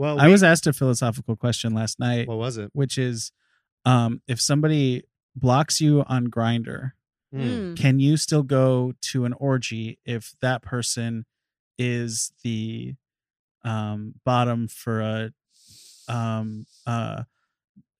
[0.00, 2.70] Well, I was asked a philosophical question last night, What was it?
[2.72, 3.32] which is,
[3.84, 5.02] um, if somebody
[5.36, 6.92] blocks you on Grindr,
[7.30, 7.40] Hmm.
[7.40, 7.76] Mm.
[7.76, 11.26] can you still go to an orgy if that person
[11.78, 12.94] is the
[13.62, 15.32] um, bottom for a
[16.08, 17.24] um, uh,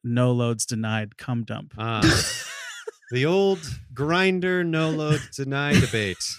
[0.02, 1.74] no loads denied cum dump?
[1.76, 2.00] Ah,
[3.12, 3.60] the old
[3.92, 6.16] Grindr no load deny debate.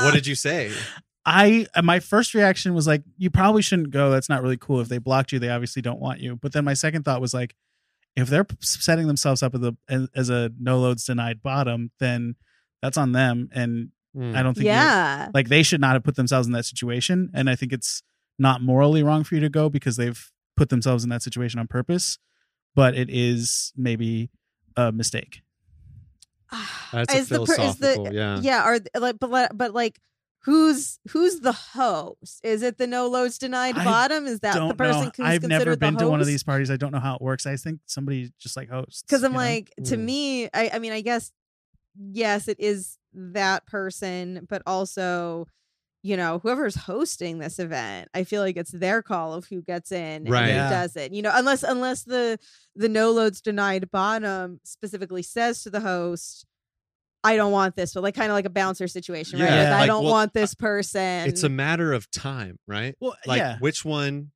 [0.00, 0.72] What did you say?
[1.26, 4.10] I uh, my first reaction was like, you probably shouldn't go.
[4.10, 4.80] That's not really cool.
[4.80, 6.36] If they blocked you, they obviously don't want you.
[6.36, 7.54] But then my second thought was like,
[8.16, 12.36] if they're setting themselves up as a as- as a no loads denied bottom, then
[12.82, 13.48] that's on them.
[13.52, 14.36] And Hmm.
[14.36, 15.28] I don't think yeah.
[15.34, 17.30] like they should not have put themselves in that situation.
[17.34, 18.00] And I think it's
[18.38, 21.66] not morally wrong for you to go because they've put themselves in that situation on
[21.66, 22.18] purpose.
[22.76, 24.30] But it is maybe
[24.76, 25.42] a mistake.
[26.92, 28.38] That's a Is the per- is the- yeah.
[28.40, 29.98] yeah are like but but like
[30.44, 34.74] who's who's the host is it the no loads denied I bottom is that the
[34.74, 35.10] person know.
[35.16, 36.70] who's I've never considered been to one of these parties.
[36.70, 37.46] I don't know how it works.
[37.46, 39.02] I think somebody just like hosts.
[39.02, 39.44] because i'm you know?
[39.44, 40.00] like to Mm.
[40.04, 41.32] me I, I mean i guess
[42.12, 45.46] yes it is that person but also
[46.02, 49.92] you know whoever's hosting this event i feel like it's their call of who gets
[49.92, 50.42] in Right.
[50.42, 50.70] and who Yeah.
[50.70, 52.38] doesn't you know unless unless the
[52.74, 56.44] the no loads denied bottom specifically says to the host
[57.24, 59.48] I don't want this, but like kind of like a bouncer situation, right?
[59.50, 61.26] Yeah, Like, I like, don't well, want this person.
[61.28, 62.94] It's a matter of time, right?
[63.00, 64.30] well, Like yeah, which one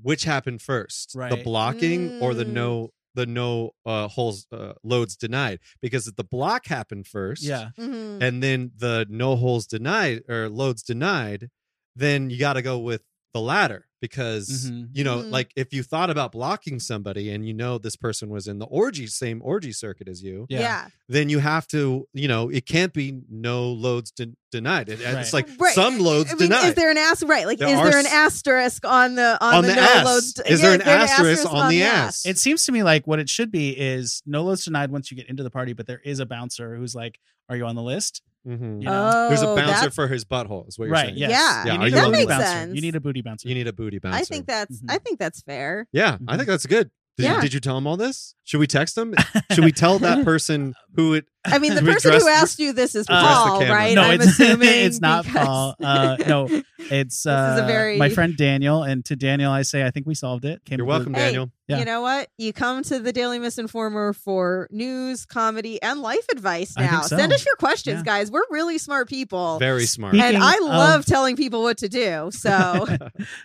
[0.00, 1.12] which happened first?
[1.14, 1.30] right.
[1.30, 1.44] The Right.
[1.44, 2.52] blocking or the Mm.
[2.52, 7.70] no the no uh holes uh, loads denied because if the block happened first yeah.
[7.78, 8.22] Mhm.
[8.22, 11.48] and then the no holes denied or loads denied
[11.96, 13.02] then you got to go with
[13.34, 14.88] the latter because Mhm.
[14.94, 15.30] you know Mhm.
[15.30, 18.64] like if you thought about blocking somebody and you know this person was in the
[18.66, 20.60] orgy same orgy circuit as you Yeah.
[20.60, 20.88] yeah.
[21.08, 25.16] then you have to you know it can't be no loads de- denied it, Right.
[25.16, 25.74] it's like Right.
[25.74, 27.28] some loads I mean, denied is there an asterisk?
[27.30, 30.04] Right, like There is there an asterisk on the on, On the, the no ass.
[30.06, 30.40] loads?
[30.46, 32.24] Is there an asterisk on the ass?
[32.24, 35.16] It seems to me like what it should be is no loads denied once you
[35.16, 37.18] get into the party, but there is a bouncer who's like,
[37.50, 38.80] "Are you on the list?" Mhm.
[38.82, 39.10] You know?
[39.14, 41.06] Oh, there's a bouncer that's- for his butthole is what you're right?
[41.08, 41.30] saying Yes.
[41.30, 41.64] Yeah.
[41.66, 42.46] Yeah, You need you a booty That makes bouncer.
[42.46, 42.74] sense.
[42.74, 43.48] You need a booty bouncer.
[43.48, 44.90] you need a booty bouncer I think that's Mhm.
[44.90, 45.86] I think that's fair.
[45.92, 46.36] yeah i Mhm.
[46.38, 47.34] think that's good did, Yeah.
[47.36, 49.12] you, did you tell him all this should we text him
[49.52, 52.72] should we tell that person who it I mean, the person dress- who asked you
[52.72, 53.74] this is Uh, Paul, camera.
[53.74, 53.94] right?
[53.94, 55.76] no, I'm it's assuming it's not because- Paul.
[55.82, 56.46] Uh, no,
[56.78, 59.90] it's uh, This is a very- my friend Daniel, and to Daniel I say I
[59.90, 60.64] think we solved it.
[60.64, 61.78] Came you're to the- welcome Hey, daniel Yeah.
[61.80, 62.28] You know what?
[62.38, 67.02] You come to the Daily Misinformer for news, comedy, and life advice now.
[67.02, 67.16] so.
[67.16, 68.04] Send us your questions, Yeah.
[68.04, 68.30] guys.
[68.30, 69.58] We're really smart people.
[69.58, 72.30] very smart Speaking and I of- love telling people what to do.
[72.32, 72.86] So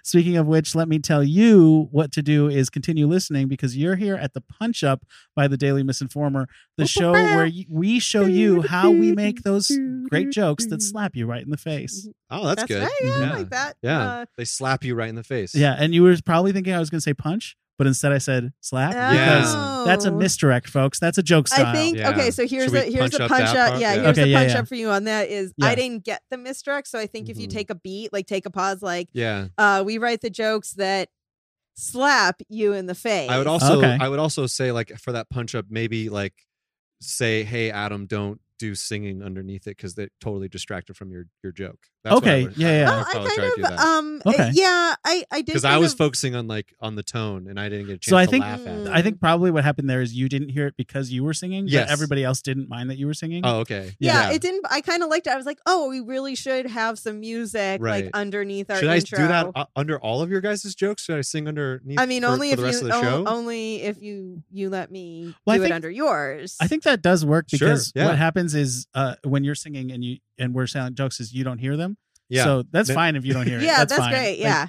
[0.03, 3.95] Speaking of which, let me tell you what to do is continue listening because you're
[3.95, 5.03] here at the Punch Up
[5.35, 6.45] by the Daily Misinformer,
[6.77, 9.71] the show where y- we show you how we make those
[10.09, 12.07] great jokes that slap you right in the face.
[12.29, 12.91] oh that's, good right.
[13.01, 13.75] Yeah, I yeah like that.
[13.81, 14.01] Yeah.
[14.01, 16.79] Uh, they slap you right in the face Yeah, and you were probably thinking I
[16.79, 19.85] was going to say punch, but instead I said slap because oh.
[19.85, 20.99] that's a misdirect, folks.
[20.99, 21.67] That's a joke style.
[21.67, 22.09] I think Yeah.
[22.11, 23.79] okay, so here's a here's punch the up punch that up.
[23.79, 24.01] Yeah, Yeah.
[24.01, 24.59] here's Okay, the yeah, punch yeah.
[24.59, 25.67] up for you on that is Yeah.
[25.67, 26.87] I didn't get the misdirect.
[26.87, 27.51] So I think if you Mhm.
[27.53, 31.09] take a beat, like take a pause, like yeah uh we write the jokes that
[31.75, 33.29] slap you in the face.
[33.31, 33.97] i would also Okay.
[33.99, 36.33] i would also say like for that punch up maybe like
[37.03, 41.51] say hey adam don't do singing underneath it because they're totally distracted from your your
[41.51, 42.90] joke That's what I Okay, would- yeah, I would yeah.
[42.90, 44.50] Oh, I probably try to kind of um Okay.
[44.53, 47.59] yeah, I I did because I was of- focusing on like on the tone and
[47.59, 48.88] I didn't get a chance So I to think- laugh at it.
[48.88, 51.68] I think probably what happened there is you didn't hear it because you were singing,
[51.68, 51.85] Yes.
[51.88, 53.41] but everybody else didn't mind that you were singing.
[53.46, 53.91] Oh, okay.
[54.00, 55.31] yeah, it didn't I kind of liked it.
[55.31, 58.06] I was like, "Oh, we really should have some music Right.
[58.06, 61.03] like underneath our Should I intro." do that uh, under all of your guys' jokes?
[61.03, 62.00] Should I sing underneath?
[62.00, 63.25] I mean, for, only for if the rest you of the show.
[63.25, 66.56] o- only if you you let me Well, I do it think- under yours.
[66.62, 68.06] I think that does work Sure, because yeah.
[68.07, 71.44] what happens is uh, when you're singing and you and we're telling jokes is you
[71.44, 71.97] don't hear them.
[72.30, 72.44] yeah.
[72.44, 73.64] So that's Then- fine if you don't hear it.
[73.69, 74.12] yeah, that's, fine.
[74.12, 74.40] great.
[74.40, 74.68] Yeah,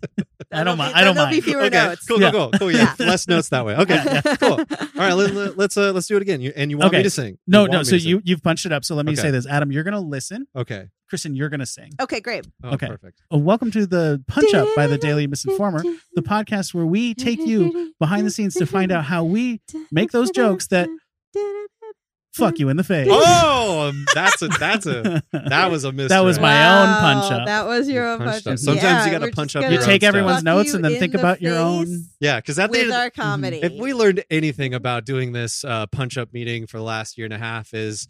[0.52, 1.44] I don't mind- I don't there'll be mind.
[1.44, 1.76] fewer okay.
[1.76, 2.06] notes.
[2.06, 2.30] Cool, Yeah.
[2.30, 2.72] cool, cool, cool.
[2.72, 2.94] Yeah.
[2.98, 3.06] Yeah.
[3.06, 3.74] Less notes that way.
[3.82, 3.94] Okay.
[3.94, 4.36] Yeah, yeah.
[4.36, 4.52] cool.
[4.60, 4.66] All
[4.96, 5.12] right.
[5.12, 6.40] Let, let's uh let's do it again.
[6.40, 7.02] You, and you want me Okay.
[7.04, 7.38] to sing?
[7.46, 7.78] No, You no.
[7.78, 8.08] me So to sing?
[8.08, 8.84] you you've punched it up.
[8.84, 9.22] So let me Okay.
[9.22, 9.70] say this, Adam.
[9.72, 10.46] You're gonna listen.
[10.56, 10.88] okay?
[11.08, 11.92] Kristen, you're gonna sing.
[12.00, 12.46] Okay, great.
[12.64, 12.88] Oh, Okay.
[12.88, 13.22] Perfect.
[13.32, 15.82] Uh, welcome to the Punch Up by the Daily Misinformer,
[16.14, 19.60] the podcast where we take you behind the scenes to find out how we
[19.92, 20.88] make those jokes that
[22.36, 23.08] fuck you in the face.
[23.10, 26.08] Oh, that's a that's a that was a mystery.
[26.16, 27.46] That was my own punch up.
[27.46, 28.52] That was your own punched punch up.
[28.54, 28.58] up.
[28.58, 30.98] Sometimes Yeah, you gotta punch up gonna you your take everyone's fuck notes and then
[30.98, 32.04] think the about your own.
[32.20, 32.36] yeah.
[32.36, 33.60] Because at the end with of our comedy.
[33.62, 37.24] if we learned anything about doing this uh, punch up meeting for the last year
[37.24, 38.08] and a half is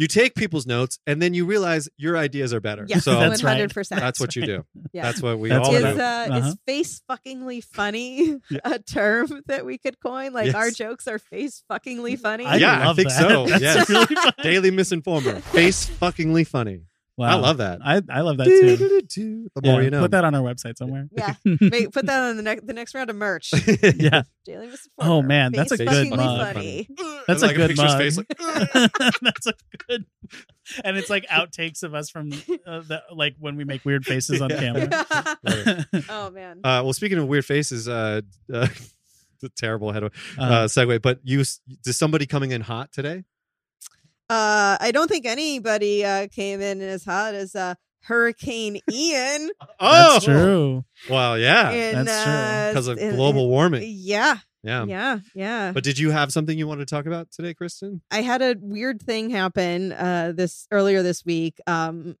[0.00, 2.86] you take people's notes and then you realize your ideas are better.
[2.88, 3.52] Yeah, so That's right.
[3.52, 4.00] hundred percent.
[4.00, 4.64] that's what you do.
[4.92, 5.02] Yeah.
[5.02, 6.00] That's what we That's all what is do.
[6.02, 6.48] uh, Uh-huh.
[6.48, 8.58] is face fuckingly funny Yeah.
[8.64, 10.32] a term that we could coin?
[10.32, 12.44] Like our jokes are face fuckingly funny.
[12.46, 13.18] I yeah, I think that.
[13.20, 13.46] so.
[13.60, 13.88] Yes.
[13.90, 14.16] really.
[14.42, 15.40] Daily misinformer.
[15.42, 16.80] Face fuckingly funny.
[17.20, 17.28] Wow.
[17.28, 17.80] I love that.
[17.84, 19.50] I, I love that too.
[19.54, 20.00] The Yeah, you know.
[20.00, 21.06] Put that on our website somewhere.
[21.12, 21.34] Yeah.
[21.60, 23.52] Make, put that on the next the next round of merch.
[23.94, 24.22] yeah.
[24.46, 24.78] Daily Misinformer.
[25.00, 26.54] Oh, man, that's a good fuckingly mug.
[26.54, 26.88] funny.
[27.26, 28.26] That's And, a good picture his mug.
[28.26, 29.52] face, like, That's a
[29.86, 30.06] good.
[30.82, 32.32] And it's like outtakes of us from
[32.66, 34.60] uh, the, like when we make weird faces on Yeah.
[34.60, 35.86] camera.
[36.08, 36.60] oh man.
[36.64, 38.22] Uh, well, speaking of weird faces, uh,
[38.52, 38.66] uh,
[39.42, 40.08] the terrible head uh,
[40.38, 41.02] Uh, segue.
[41.02, 43.24] But you, is somebody coming in hot today?
[44.30, 47.74] Uh, I don't think anybody uh, came in as hot as uh,
[48.04, 49.50] Hurricane Ian.
[49.80, 50.84] that's true.
[51.10, 52.32] Well, yeah, in, that's true.
[52.32, 53.82] uh, because of in- global in- warming.
[53.84, 54.84] Yeah, Yeah.
[54.84, 55.72] yeah, yeah.
[55.72, 58.02] But did you have something you wanted to talk about today, Kristen?
[58.10, 61.58] I had a weird thing happen uh, this earlier this week.
[61.66, 62.16] Um,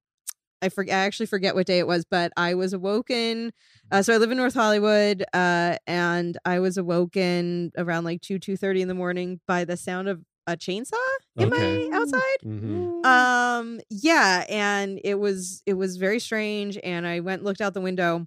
[0.62, 0.94] I forget.
[0.96, 3.52] I actually forget what day it was, but I was awoken.
[3.90, 8.38] Uh, so I live in North Hollywood, uh, and I was awoken around like two
[8.38, 10.94] two thirty in the morning by the sound of a chainsaw
[11.38, 11.88] in Okay.
[11.90, 12.38] my outside.
[12.42, 17.74] hmm um yeah and it was it was very strange and i went looked out
[17.74, 18.26] the window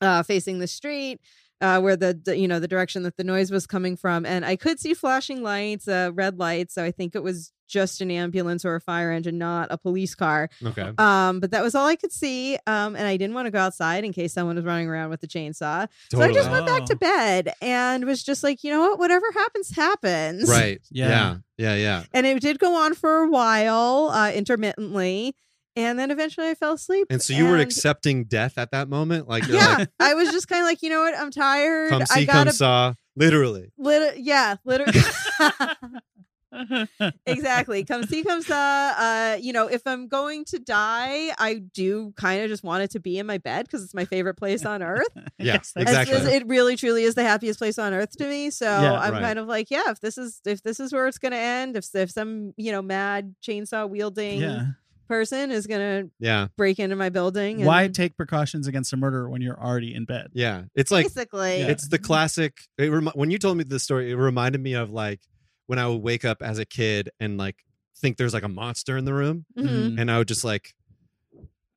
[0.00, 1.20] uh facing the street
[1.60, 4.44] uh where the, the you know the direction that the noise was coming from and
[4.44, 8.10] i could see flashing lights uh red lights so i think it was just an
[8.10, 10.90] ambulance or a fire engine not a police car Okay.
[10.96, 13.58] um but that was all i could see um and i didn't want to go
[13.58, 16.50] outside in case someone was running around with a chainsaw so i just Totally.
[16.52, 16.98] went back to Oh.
[16.98, 20.80] bed and was just like you know what whatever happens happens Right.
[20.90, 21.08] Yeah.
[21.08, 21.36] Yeah.
[21.58, 21.74] Yeah.
[21.74, 22.04] Yeah.
[22.14, 25.34] and it did go on for a while uh intermittently
[25.78, 29.28] and then eventually i fell asleep And so you were accepting death at that moment,
[29.28, 32.02] like yeah like, i was just kind of like you know what i'm tired come
[32.02, 33.72] i see, come gotta saw, literally.
[33.78, 35.00] lit- yeah literally
[37.26, 38.54] exactly come see come saw
[38.96, 42.90] uh you know if i'm going to die i do kind of just want it
[42.90, 45.06] to be in my bed because it's my favorite place on earth
[45.38, 46.16] Yes, that's It's- exactly.
[46.16, 49.12] it's- it really truly is the happiest place on earth to me so Yeah, i'm
[49.12, 49.22] right.
[49.22, 51.86] kind of like yeah if this is if this is where it's gonna end if
[51.94, 54.62] if some you know mad chainsaw wielding yeah.
[55.08, 56.48] Person is gonna Yeah.
[56.56, 57.64] break into my building.
[57.64, 60.28] Why and take precautions against a murderer when you're already in bed?
[60.34, 60.64] Yeah.
[60.74, 61.68] It's like, basically, Yeah.
[61.68, 62.58] it's the classic.
[62.76, 65.20] It remi- when you told me this story, it reminded me of like
[65.66, 67.56] when I would wake up as a kid and like
[68.00, 69.98] think there's like a monster in the room, Mhm.
[69.98, 70.74] and I would just like,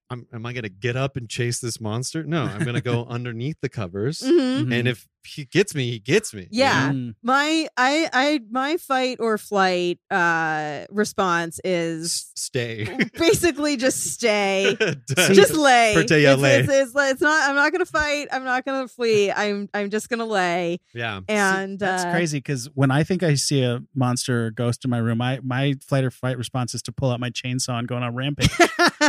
[0.09, 2.23] I'm, am I gonna get up and chase this monster?
[2.23, 4.71] No, I'm gonna go underneath the covers, Mhm.
[4.73, 6.47] and if he gets me, he gets me.
[6.51, 6.91] Yeah.
[6.91, 7.15] Mm.
[7.23, 12.87] my I I my fight or flight uh response is stay.
[13.17, 14.75] basically just stay.
[15.31, 15.93] Just lay.
[15.93, 16.59] Pretty, it's, lay.
[16.59, 17.49] It's, it's, it's not.
[17.49, 18.27] I'm not gonna fight.
[18.31, 19.31] I'm not gonna flee.
[19.31, 19.69] I'm.
[19.73, 20.79] I'm just gonna lay.
[20.93, 21.19] yeah.
[21.27, 24.91] And That's uh, crazy because when I think I see a monster or ghost in
[24.91, 27.87] my room, I my flight or fight response is to pull out my chainsaw and
[27.87, 28.49] go on a rampage.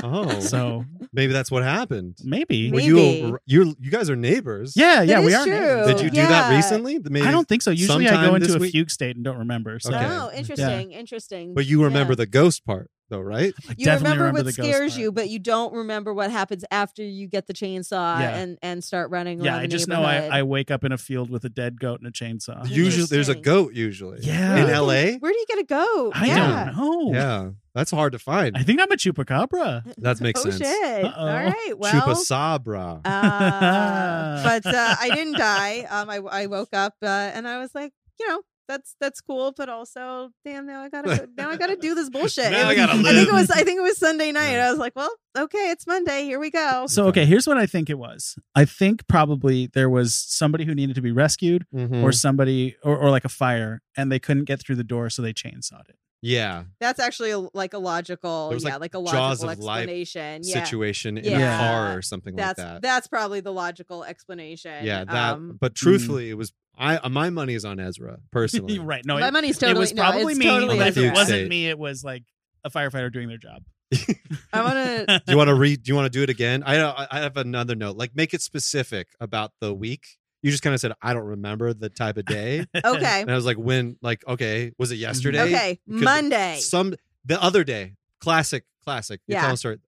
[0.05, 2.17] Oh, so maybe that's what happened.
[2.25, 2.70] maybe.
[2.70, 2.87] Were Maybe.
[2.88, 4.73] you you you guys are neighbors?
[4.75, 5.44] Yeah, yeah, That we are.
[5.44, 5.53] true.
[5.53, 5.87] neighbors.
[5.87, 6.56] Did you do that Yeah.
[6.56, 6.99] recently?
[6.99, 7.70] Maybe, I don't think so.
[7.70, 8.72] Usually I sometime go into this a week?
[8.72, 9.78] fugue state and don't remember.
[9.78, 10.04] So Okay.
[10.06, 10.93] Oh, interesting.
[10.93, 11.54] Interesting.
[11.54, 12.16] But you remember Yeah.
[12.16, 13.55] the ghost part, though, right?
[13.69, 15.00] I You definitely remember, what the scares part.
[15.00, 18.37] you, but you don't remember what happens after you get the chainsaw Yeah.
[18.38, 19.59] and and start running Yeah, around.
[19.61, 20.38] I the just know I.
[20.38, 22.69] I wake up in a field with a dead goat and a chainsaw.
[22.69, 23.75] Usually, there's a goat.
[23.75, 24.56] Usually, Yeah.
[24.56, 25.19] in Where do you LA.
[25.19, 26.12] Where do you get a goat?
[26.14, 26.64] I yeah.
[26.75, 27.12] don't know.
[27.12, 28.56] Yeah, that's hard to find.
[28.56, 29.94] I think I'm a chupacabra.
[29.99, 30.59] That makes oh sense.
[30.59, 31.05] shit!
[31.05, 31.20] Uh-oh.
[31.20, 31.75] All right.
[31.79, 33.00] Well, Chupa Sabra.
[33.05, 35.87] uh, but uh, I didn't die.
[35.91, 39.53] Um, I I woke up uh, and I was like, you know, that's that's cool,
[39.56, 42.50] but also, damn, now I gotta go, now I gotta do this bullshit.
[42.53, 44.53] Now I gotta I think it was I think it was Sunday night.
[44.53, 44.69] Yeah.
[44.69, 46.25] I was like, well, okay, it's Monday.
[46.25, 46.87] Here we go.
[46.87, 48.37] So okay, here's what I think it was.
[48.54, 52.02] I think probably there was somebody who needed to be rescued, Mhm.
[52.02, 55.23] or somebody, or, or like a fire, and they couldn't get through the door, so
[55.23, 55.97] they chainsawed it.
[56.23, 59.59] Yeah, That's actually a, like a logical, was, yeah, like, like, a Jaws logical of
[59.59, 60.43] life explanation.
[60.45, 61.55] Yeah, situation in Yeah.
[61.55, 62.83] a car or something that's like that.
[62.83, 64.85] that's probably the logical explanation.
[64.85, 65.35] yeah, that.
[65.35, 66.52] Um, but truthfully, it was.
[66.79, 68.79] I uh, my money is on Ezra personally.
[68.79, 69.05] right?
[69.05, 70.47] No, my it, money's it totally was no, probably it's me.
[70.47, 72.23] Totally but if it wasn't me, it was like
[72.64, 73.64] a firefighter doing their job.
[74.52, 74.75] I want
[75.09, 75.23] to.
[75.26, 75.83] Do you want to read?
[75.83, 76.62] Do you want to do it again?
[76.64, 77.97] I I I have another note.
[77.97, 80.07] Like, make it specific about the week.
[80.42, 83.20] You just kind of said, "I don't remember the type of day," Okay.
[83.22, 83.96] and I was like, "When?
[84.02, 85.42] Like, okay, was it yesterday?
[85.42, 85.80] Okay.
[85.87, 86.56] Because Monday.
[86.61, 86.94] Some
[87.25, 87.94] the other day.
[88.20, 89.20] Classic, classic.
[89.26, 89.40] You're Yeah.
[89.42, 89.78] telling a story.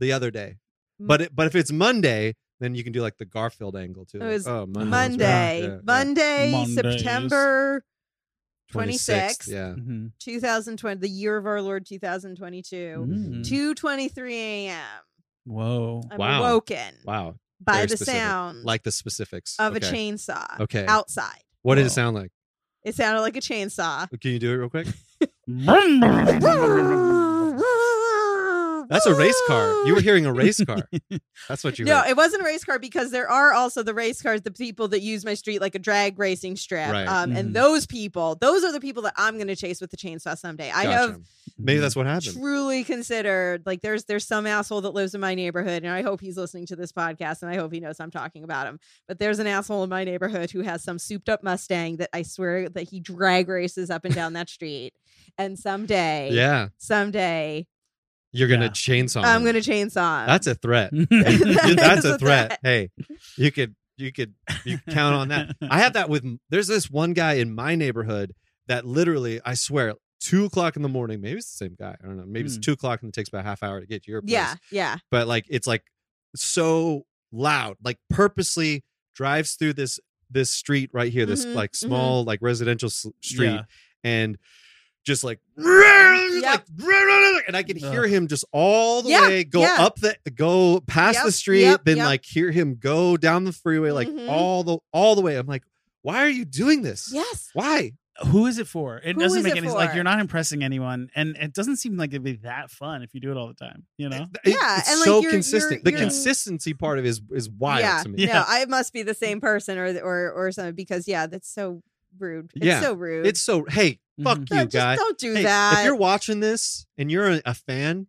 [0.00, 0.56] The other day,
[0.98, 4.18] but it, but if it's Monday, then you can do like the Garfield angle too.
[4.18, 4.90] It Like, was oh, Monday.
[4.90, 5.60] Monday.
[5.62, 5.78] Yeah, yeah.
[5.84, 6.74] Monday, Mondays.
[6.74, 7.84] September
[8.72, 9.48] 26th, 26th.
[9.48, 9.74] Yeah.
[9.78, 10.12] Mhm.
[10.18, 12.76] 2020, the year of our Lord 2022.
[13.06, 13.44] Mm.
[13.44, 14.80] 2:23 a.m.
[15.44, 16.02] Whoa.
[16.10, 16.42] I'm Wow.
[16.44, 17.36] awoken Wow.
[17.64, 18.20] By Very the specific.
[18.20, 19.86] sound Like the specifics of Okay.
[19.86, 20.84] a chainsaw Okay.
[20.86, 21.40] outside.
[21.62, 22.30] What did it sound like?
[22.84, 24.08] It sounded like a chainsaw.
[24.20, 24.86] Can you do it real quick?
[28.92, 29.86] That's a race car.
[29.86, 30.88] You were hearing a race car.
[31.48, 32.10] That's what you No, heard.
[32.10, 35.00] it wasn't a race car because there are also the race cars, the people that
[35.00, 36.90] use my street like a drag racing strip.
[36.90, 37.06] Right.
[37.06, 37.38] Um, Mhm.
[37.38, 40.36] And those people, those are the people that I'm going to chase with the chainsaw
[40.38, 40.70] someday.
[40.70, 41.20] I have
[41.58, 42.34] Maybe that's what happened.
[42.36, 46.20] truly considered like there's there's some asshole that lives in my neighborhood and i hope
[46.20, 49.18] he's listening to this podcast and i hope he knows i'm talking about him but
[49.18, 52.68] there's an asshole in my neighborhood who has some souped up mustang that i swear
[52.68, 54.94] that he drag races up and down that street
[55.36, 57.66] and someday Yeah, someday
[58.32, 58.70] you're gonna Yeah.
[58.70, 59.22] chainsaw.
[59.24, 59.46] i'm him.
[59.46, 60.26] gonna chainsaw him.
[60.26, 60.90] That's a threat.
[60.92, 62.48] That That's a a threat.
[62.48, 62.58] threat.
[62.62, 62.90] Hey,
[63.36, 64.34] you could you could
[64.64, 65.54] you could count on that.
[65.62, 68.32] I have that with there's this one guy in my neighborhood
[68.68, 71.20] that literally I swear two o'clock in the morning.
[71.20, 71.96] Maybe it's the same guy.
[72.02, 72.24] I don't know.
[72.26, 72.60] Maybe it's Hmm.
[72.62, 74.32] two o'clock and it takes about a half hour to get to your place.
[74.32, 75.82] yeah yeah but like it's like
[76.34, 77.76] so loud.
[77.82, 78.84] Like purposely
[79.14, 81.26] drives through this this street right here.
[81.26, 81.76] This Mhm, like mhm.
[81.76, 83.62] small like residential street Yeah.
[84.02, 84.38] and
[85.04, 86.42] just like Yep.
[86.42, 89.76] like and I can hear him just all the Yeah, way go yeah.
[89.80, 92.06] up the go past the street, yep, then yep.
[92.06, 94.28] like hear him go down the freeway like Mhm.
[94.28, 95.36] all the all the way.
[95.36, 95.62] I'm like,
[96.02, 97.10] why are you doing this?
[97.12, 97.92] yes Why?
[98.26, 98.98] Who is it for?
[98.98, 101.96] It Who doesn't make it any like you're not impressing anyone, and it doesn't seem
[101.96, 103.86] like it'd be that fun if you do it all the time.
[103.96, 104.26] You know?
[104.44, 105.72] It- Yeah, it's and, like, so you're- consistent.
[105.72, 108.22] you're- the you're- consistency part of it is is wild yeah to me.
[108.26, 108.34] Yeah.
[108.40, 111.82] no i must be the same person or or or something because yeah that's so
[112.18, 114.50] rude it's Yeah, so rude It's so hey, fuck Mhm.
[114.50, 114.96] You just guy.
[114.96, 118.06] don't do Hey, that If you're watching this and you're a, a fan,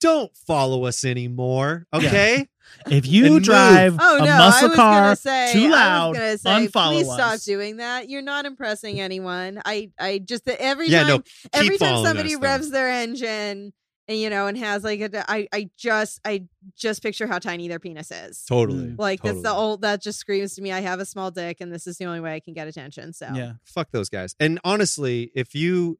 [0.00, 1.86] don't follow us anymore.
[1.94, 2.48] Okay?
[2.90, 4.38] If you And drive Oh a no!
[4.38, 8.08] muscle car say, too I loud, was say, unfollow please stop doing that.
[8.08, 9.60] You're not impressing anyone.
[9.64, 12.46] I, I just every Yeah, time, no, every time somebody us, though.
[12.46, 13.72] revs their engine,
[14.12, 16.44] and you know, and has like a, I, I just, I
[16.76, 18.44] just picture how tiny their penis is.
[18.44, 18.94] Totally.
[18.96, 20.70] Like that's the old that just screams to me.
[20.70, 23.12] I have a small dick, and this is the only way I can get attention.
[23.12, 23.54] So Yeah.
[23.64, 24.36] Fuck those guys.
[24.38, 25.98] And honestly, if you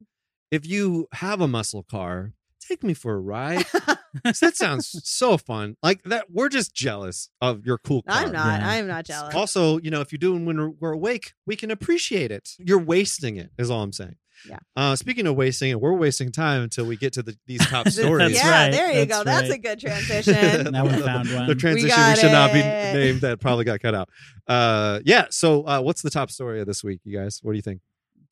[0.50, 3.64] if you have a muscle car, take me for a ride.
[4.25, 5.76] that sounds so fun.
[5.83, 8.19] Like that we're just jealous of your cool car.
[8.25, 8.61] I'm not.
[8.61, 8.69] Yeah.
[8.69, 9.35] I'm not jealous.
[9.35, 12.50] Also, you know, if you're doing when we're, we're awake, we can appreciate it.
[12.59, 14.16] You're wasting it, is all I'm saying.
[14.49, 14.59] Yeah.
[14.77, 17.85] Uh, speaking of wasting it, we're wasting time until we get to the, these top
[17.85, 18.35] That's stories.
[18.35, 19.25] yeah, right, there you that's go.
[19.25, 20.73] That's a good transition.
[20.73, 21.47] Now we found one.
[21.47, 24.09] The transition we, got should not be named that probably got cut out.
[24.47, 25.27] Uh, yeah.
[25.31, 27.41] So, uh, what's the top story of this week, you guys?
[27.43, 27.81] What do you think?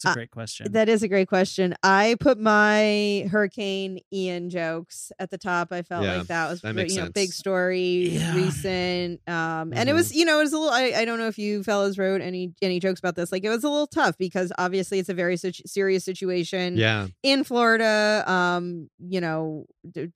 [0.01, 0.73] It's a Uh, great question.
[0.73, 1.75] That is a great question.
[1.83, 5.73] I put my Hurricane Ian jokes at the top.
[5.73, 8.35] I felt Yeah, like that was that you know big story, Yeah.
[8.35, 9.97] recent, um, and it Mhm.
[9.97, 10.73] was you know it was a little.
[10.73, 13.31] I, I don't know if you fellas wrote any any jokes about this.
[13.31, 17.09] Like it was a little tough because obviously it's a very situ- serious situation Yeah.
[17.23, 18.25] in Florida.
[18.27, 19.67] Um, you know,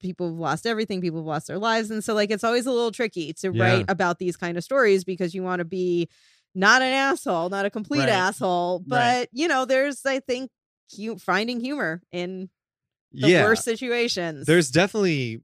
[0.01, 0.99] people have lost everything.
[0.99, 3.63] People have lost their lives, and so like it's always a little tricky to Yeah.
[3.63, 6.09] write about these kind of stories because you want to be
[6.55, 8.09] not an asshole, not a complete Right.
[8.09, 9.29] asshole, but Right.
[9.33, 10.49] you know, there's I think
[10.95, 12.49] hu- finding humor in
[13.11, 13.43] the yeah.
[13.43, 14.45] worst situations.
[14.47, 15.41] There's definitely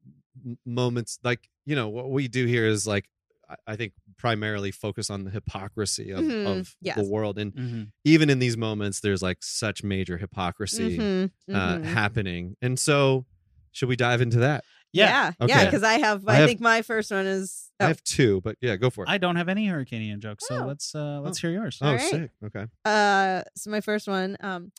[0.65, 3.05] moments like, you know, what we do here is like,
[3.49, 6.45] I- I think primarily focus on the hypocrisy of, Mhm.
[6.47, 6.95] of Yes.
[6.95, 7.37] the world.
[7.37, 7.91] And Mhm.
[8.05, 11.83] even in these moments, there's like such major hypocrisy Mhm, uh, mhm.
[11.83, 12.55] happening.
[12.61, 13.25] And so,
[13.71, 14.63] should we dive into that?
[14.93, 15.31] Yeah.
[15.39, 15.65] yeah, yeah, Okay.
[15.65, 16.27] because I have.
[16.27, 17.69] I I, have- think my first one is.
[17.79, 19.09] I oh, have two, but yeah, go for it.
[19.09, 20.67] I don't have any Hurricane jokes, so Oh.
[20.67, 21.79] let's uh let's hear yours.
[21.81, 22.01] oh, all right.
[22.01, 22.31] sick.
[22.45, 22.65] Okay.
[22.85, 24.71] Uh, so my first one, um,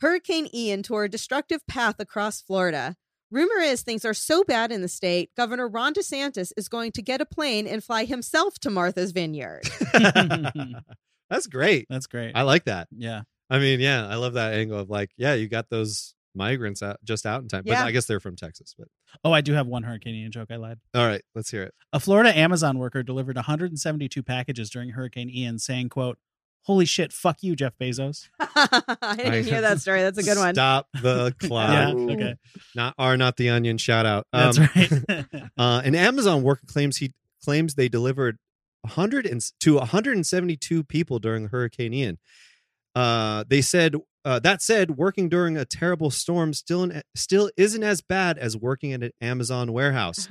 [0.00, 2.96] Hurricane Ian tore a destructive path across Florida.
[3.30, 7.02] Rumor is things are so bad in the state, Governor Ron DeSantis is going to
[7.02, 9.62] get a plane and fly himself to Martha's Vineyard.
[11.30, 11.86] That's great.
[11.88, 12.32] That's great.
[12.34, 12.88] I like that.
[12.90, 13.22] yeah.
[13.48, 16.98] I mean, yeah, I love that angle of like, yeah, you got those migrants out
[17.04, 17.62] just out in time.
[17.66, 18.74] But I guess they're from Texas.
[18.78, 18.88] But
[19.24, 20.50] Oh, I do have one Hurricane Ian joke.
[20.50, 20.78] I lied.
[20.94, 21.74] all right, let's hear it.
[21.92, 26.18] A Florida Amazon worker delivered 172 packages during Hurricane Ian, saying, "quote
[26.64, 30.02] Holy shit, fuck you, Jeff Bezos." I didn't hear that story.
[30.02, 30.54] That's a good one.
[30.54, 31.92] Stop the Yeah.
[31.94, 32.34] Okay.
[32.74, 33.78] Not are not the onion.
[33.78, 34.26] Shout out.
[34.32, 35.24] That's Um, right.
[35.58, 37.12] Uh, an Amazon worker claims he
[37.44, 38.36] claims they delivered
[38.82, 42.18] 100 and, to 172 people during Hurricane Ian.
[42.94, 47.82] Uh, they said uh, that said, working during a terrible storm still in, still isn't
[47.82, 50.26] as bad as working at an Amazon warehouse.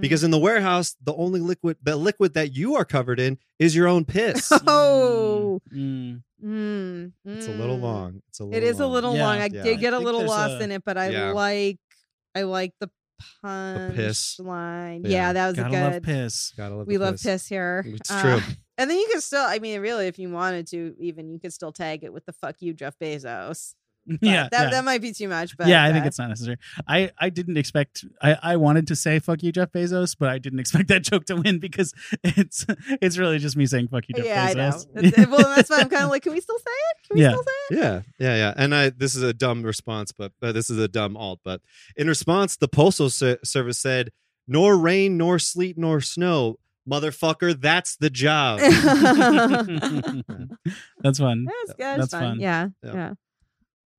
[0.00, 3.74] Because in the warehouse, the only liquid the liquid that you are covered in is
[3.76, 4.50] your own piss.
[4.66, 5.60] Oh.
[5.74, 6.22] Mm.
[6.44, 7.82] Mm, it's a little mm.
[7.82, 8.22] long.
[8.28, 8.92] It's a little It is a long.
[8.92, 9.26] little Yeah.
[9.26, 9.38] long.
[9.38, 9.62] I Yeah.
[9.64, 11.32] did get I a little lost a- in it, but I Yeah.
[11.32, 11.78] like
[12.34, 12.90] I like the
[13.42, 14.38] punch piss.
[14.38, 15.02] line.
[15.04, 15.10] Yeah.
[15.10, 16.02] Yeah, that was Gotta a love good.
[16.04, 16.52] piss.
[16.56, 17.22] Gotta love We the love piss.
[17.24, 17.84] piss here.
[17.86, 18.40] It's Uh, true.
[18.76, 21.52] And then you could still, I mean, really, if you wanted to, even you could
[21.52, 23.74] still tag it with the "fuck you, Jeff Bezos."
[24.20, 24.70] But Yeah, that yeah.
[24.70, 25.56] that might be too much.
[25.56, 26.56] But yeah, I think it's not necessary.
[26.86, 28.04] I I didn't expect.
[28.22, 31.26] I I wanted to say "fuck you, Jeff Bezos," but I didn't expect that joke
[31.26, 31.92] to win because
[32.24, 32.64] it's
[33.02, 34.70] it's really just me saying "fuck you, Jeff yeah, I know.
[35.30, 37.08] Well, that's why I'm kind of like, can we still say it?
[37.08, 37.30] Can we Yeah.
[37.30, 37.78] still say it?
[37.78, 38.54] Yeah, yeah, yeah.
[38.56, 41.40] And I this is a dumb response, but uh, this is a dumb alt.
[41.44, 41.60] But
[41.96, 44.10] in response, the postal ser- service said,
[44.46, 46.58] "Nor rain, nor sleet, nor snow,
[46.90, 47.60] motherfucker.
[47.60, 48.60] That's the job."
[51.00, 51.44] That's fun.
[51.44, 52.22] That's, yeah, That's fun.
[52.22, 52.40] fun.
[52.40, 52.92] Yeah, Yeah.
[52.94, 53.12] yeah,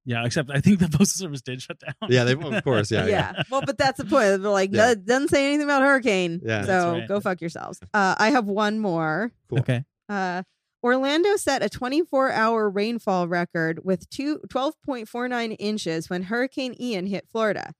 [0.09, 1.93] Yeah, except I think the postal service did shut down.
[2.09, 3.43] yeah, they of course, yeah, yeah, yeah.
[3.51, 4.41] Well, but that's the point.
[4.41, 4.87] They're like, Yeah.
[4.87, 6.41] no, doesn't say anything about hurricane.
[6.43, 6.65] Yeah.
[6.65, 7.07] so right.
[7.07, 7.79] go fuck yourselves.
[7.93, 9.31] Uh, I have one more.
[9.51, 9.59] Cool.
[9.59, 9.85] Okay.
[10.09, 10.41] Uh,
[10.83, 17.27] Orlando set a 24 hour rainfall record with two, 12.49 inches when Hurricane Ian hit
[17.31, 17.73] Florida.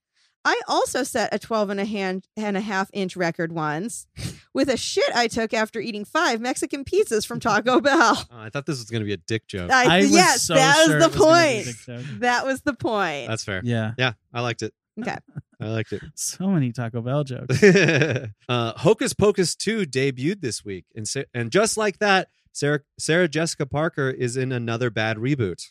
[0.44, 4.06] I also set a 12 and a, hand, and a half inch record once
[4.54, 8.26] with a shit I took after eating five Mexican pizzas from Taco Bell.
[8.30, 9.70] Oh, I thought this was going to be a dick joke.
[9.70, 12.20] I, I was yes, so that sure was the was gonna be a point.
[12.20, 13.28] That was the point.
[13.28, 13.60] That's fair.
[13.64, 13.92] Yeah.
[13.98, 14.72] Yeah, I liked it.
[15.00, 15.16] Okay.
[15.60, 16.02] I liked it.
[16.14, 17.62] So many Taco Bell jokes.
[18.48, 20.86] uh, Hocus Pocus 2 debuted this week.
[20.94, 25.62] And, Sa- and just like that, Sarah, Sarah Jessica Parker is in another bad reboot.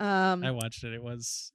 [0.00, 0.92] um, I watched it.
[0.92, 1.52] It was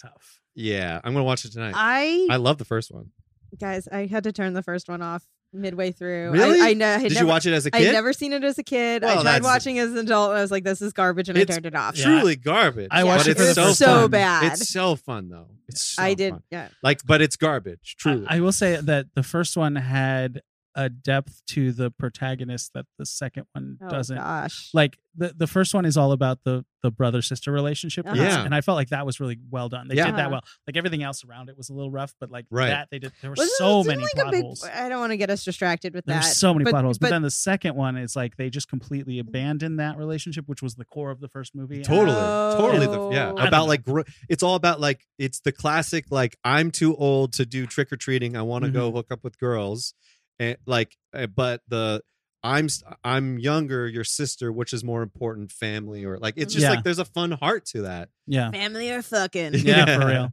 [0.00, 0.40] tough.
[0.54, 1.74] Yeah, I'm going to watch it tonight.
[1.76, 3.10] I I love the first one.
[3.58, 6.30] guys, I had to turn the first one off midway through.
[6.30, 6.60] Really?
[6.60, 6.86] I, I, know.
[6.88, 7.92] I had Did never, you watch it as a I'd kid?
[7.92, 9.04] never seen it as a kid.
[9.04, 11.36] I tried that's- watching as an adult, and I was like, "This is garbage," and
[11.36, 11.96] It's I turned it off.
[11.96, 12.04] Yeah.
[12.04, 12.88] Truly garbage.
[12.90, 14.52] I watched but it it's so so bad.
[14.52, 15.48] It's so fun though.
[15.68, 16.32] It's so I did.
[16.32, 16.42] fun.
[16.50, 16.68] Yeah.
[16.82, 17.96] Like, but it's garbage.
[17.98, 18.26] Truly.
[18.26, 20.40] I, I will say that the first one had
[20.74, 24.16] a depth to the protagonist that the second one Oh doesn't.
[24.16, 24.70] gosh.
[24.72, 28.06] Like the the first one is all about the the brother sister relationship.
[28.06, 28.16] Uh-huh.
[28.20, 28.44] Yeah.
[28.44, 29.86] and I felt like that was really well done.
[29.86, 30.06] They Yeah.
[30.06, 30.30] did that Uh-huh.
[30.32, 30.40] well.
[30.66, 32.70] Like everything else around it was a little rough, but like Right.
[32.70, 33.12] that they did.
[33.20, 34.64] There were Wasn't- so wasn't many like plot a big, holes.
[34.64, 36.34] I don't want to get us distracted with There's that.
[36.34, 38.68] so many but, plot holes, but, but- then the second one is like they just
[38.68, 41.82] completely abandoned that relationship, which was the core of the first movie.
[41.82, 42.56] Totally, Oh.
[42.58, 42.86] totally.
[42.86, 46.70] The, yeah, I about like gr- it's all about like it's the classic like I'm
[46.72, 48.36] too old to do trick or treating.
[48.36, 48.96] I want to go Mm-hmm.
[48.96, 49.94] hook up with girls,
[50.42, 52.02] and like, uh, but the
[52.44, 53.86] I'm s- I'm younger.
[53.86, 56.70] Your sister, which is more important, family or like it's just Yeah.
[56.70, 58.08] like there's a fun heart to that.
[58.26, 59.52] Yeah, family or fucking.
[59.64, 60.32] Yeah, for real.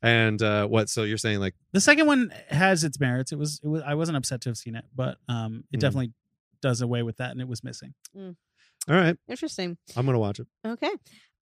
[0.00, 0.88] And uh what?
[0.88, 3.32] So you're saying like the second one has its merits.
[3.32, 5.80] It was, it was I wasn't upset to have seen it, but um, it Mhm.
[5.80, 6.12] definitely
[6.62, 7.92] does away with that, and it was missing.
[8.16, 8.34] all
[8.88, 9.76] right, Interesting.
[9.96, 10.46] I'm gonna watch it.
[10.66, 10.90] Okay.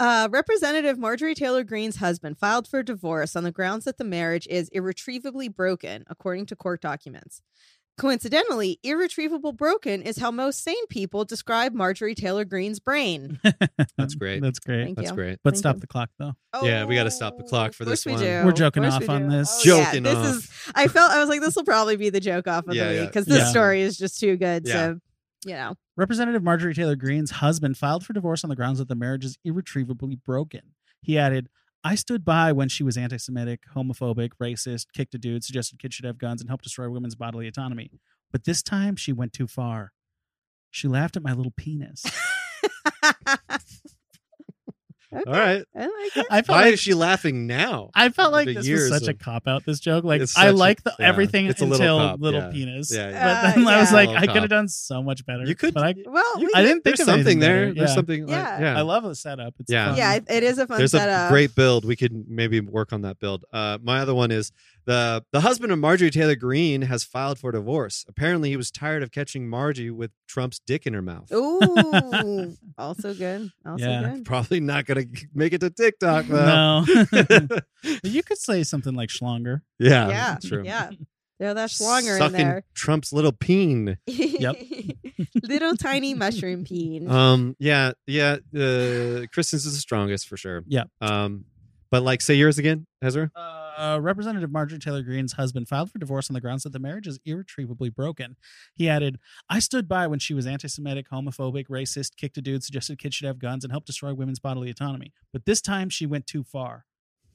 [0.01, 4.47] Uh, Representative Marjorie Taylor Greene's husband filed for divorce on the grounds that the marriage
[4.51, 7.41] is irretrievably broken, according to court documents.
[7.99, 13.41] Coincidentally, irretrievable broken is how most sane people describe Marjorie Taylor Greene's brain.
[13.97, 14.43] That's mm, great.
[14.43, 14.85] That's great.
[14.85, 15.17] Thank That's you.
[15.17, 15.39] great.
[15.43, 15.81] But Thank stop you.
[15.81, 16.33] the clock though.
[16.63, 18.21] Yeah, we gotta stop the clock oh, for this we one.
[18.21, 18.43] do.
[18.45, 19.63] We're joking Of off we on this.
[19.67, 19.85] Oh, yeah.
[19.87, 20.27] Joking This off.
[20.37, 20.51] is.
[20.75, 21.11] I felt.
[21.11, 23.25] I was like, this will probably be the joke off of Yeah, the week because
[23.25, 23.51] this Yeah.
[23.51, 24.67] story is just too good.
[24.67, 24.73] Yeah.
[24.75, 24.99] So,
[25.47, 25.75] you know.
[25.97, 29.39] Representative Marjorie Taylor Greene's husband filed for divorce on the grounds that the marriage is
[29.43, 30.61] irretrievably broken.
[31.01, 31.49] He added,
[31.87, 35.95] I stood by when she was anti Semitic, homophobic, racist, kicked a dude, suggested kids
[35.95, 37.93] should have guns, and helped destroy women's bodily autonomy.
[38.33, 39.93] But this time she went too far.
[40.69, 42.05] She laughed at my little penis.
[45.17, 45.65] Okay, All right.
[45.75, 46.27] I like it.
[46.31, 47.91] I felt Why like is she laughing now?
[47.95, 49.65] I felt like The this was such a cop out.
[49.65, 52.51] This joke, like I like the yeah, everything it's a little until cop, little yeah.
[52.51, 52.93] penis.
[52.95, 53.43] Yeah, yeah.
[53.43, 55.45] But then Uh, I was like, I could have done so much better.
[55.45, 57.67] You could- but I, Well, You- we I didn't think of something there.
[57.67, 57.75] better.
[57.75, 57.95] There's Yeah.
[57.95, 58.23] something.
[58.27, 58.61] Like, Yeah.
[58.61, 58.79] yeah.
[58.79, 59.55] I love the setup.
[59.59, 59.89] It's Yeah.
[59.89, 59.97] fun.
[59.99, 61.31] yeah, it- it is a fun There's a setup.
[61.31, 61.85] great build.
[61.85, 63.45] We could maybe work on that build.
[63.53, 64.53] Uh, my other one is
[64.85, 68.05] the the husband of Marjorie Taylor Greene has filed for divorce.
[68.09, 71.33] Apparently, he was tired of catching Margie with Trump's dick in her mouth.
[71.33, 73.51] Ooh, also good.
[73.67, 74.11] Also Yeah.
[74.15, 74.25] good.
[74.25, 76.85] Probably not gonna make it to TikTok though.
[76.85, 77.59] no.
[78.05, 79.63] you could say something like schlonger.
[79.79, 80.63] yeah, yeah, that's true.
[80.65, 80.91] yeah.
[81.39, 82.63] Throw that schlonger in there.
[82.75, 83.99] Trump's little peen.
[84.07, 84.57] Yep.
[85.43, 87.11] Little tiny mushroom peen.
[87.11, 88.37] Um, yeah, yeah.
[88.55, 90.63] Uh, Kristen's is the strongest for sure.
[90.67, 90.85] Yeah.
[91.01, 91.45] Um,
[91.91, 93.31] but like, say yours again, Ezra.
[93.35, 96.79] Uh, Uh, Representative Marjorie Taylor Greene's husband filed for divorce on the grounds that the
[96.79, 98.37] marriage is irretrievably broken.
[98.75, 99.19] He added,
[99.51, 103.15] I stood by when she was anti Semitic, homophobic, racist, kicked a dude, suggested kids
[103.15, 105.13] should have guns, and helped destroy women's bodily autonomy.
[105.33, 106.87] But this time she went too far.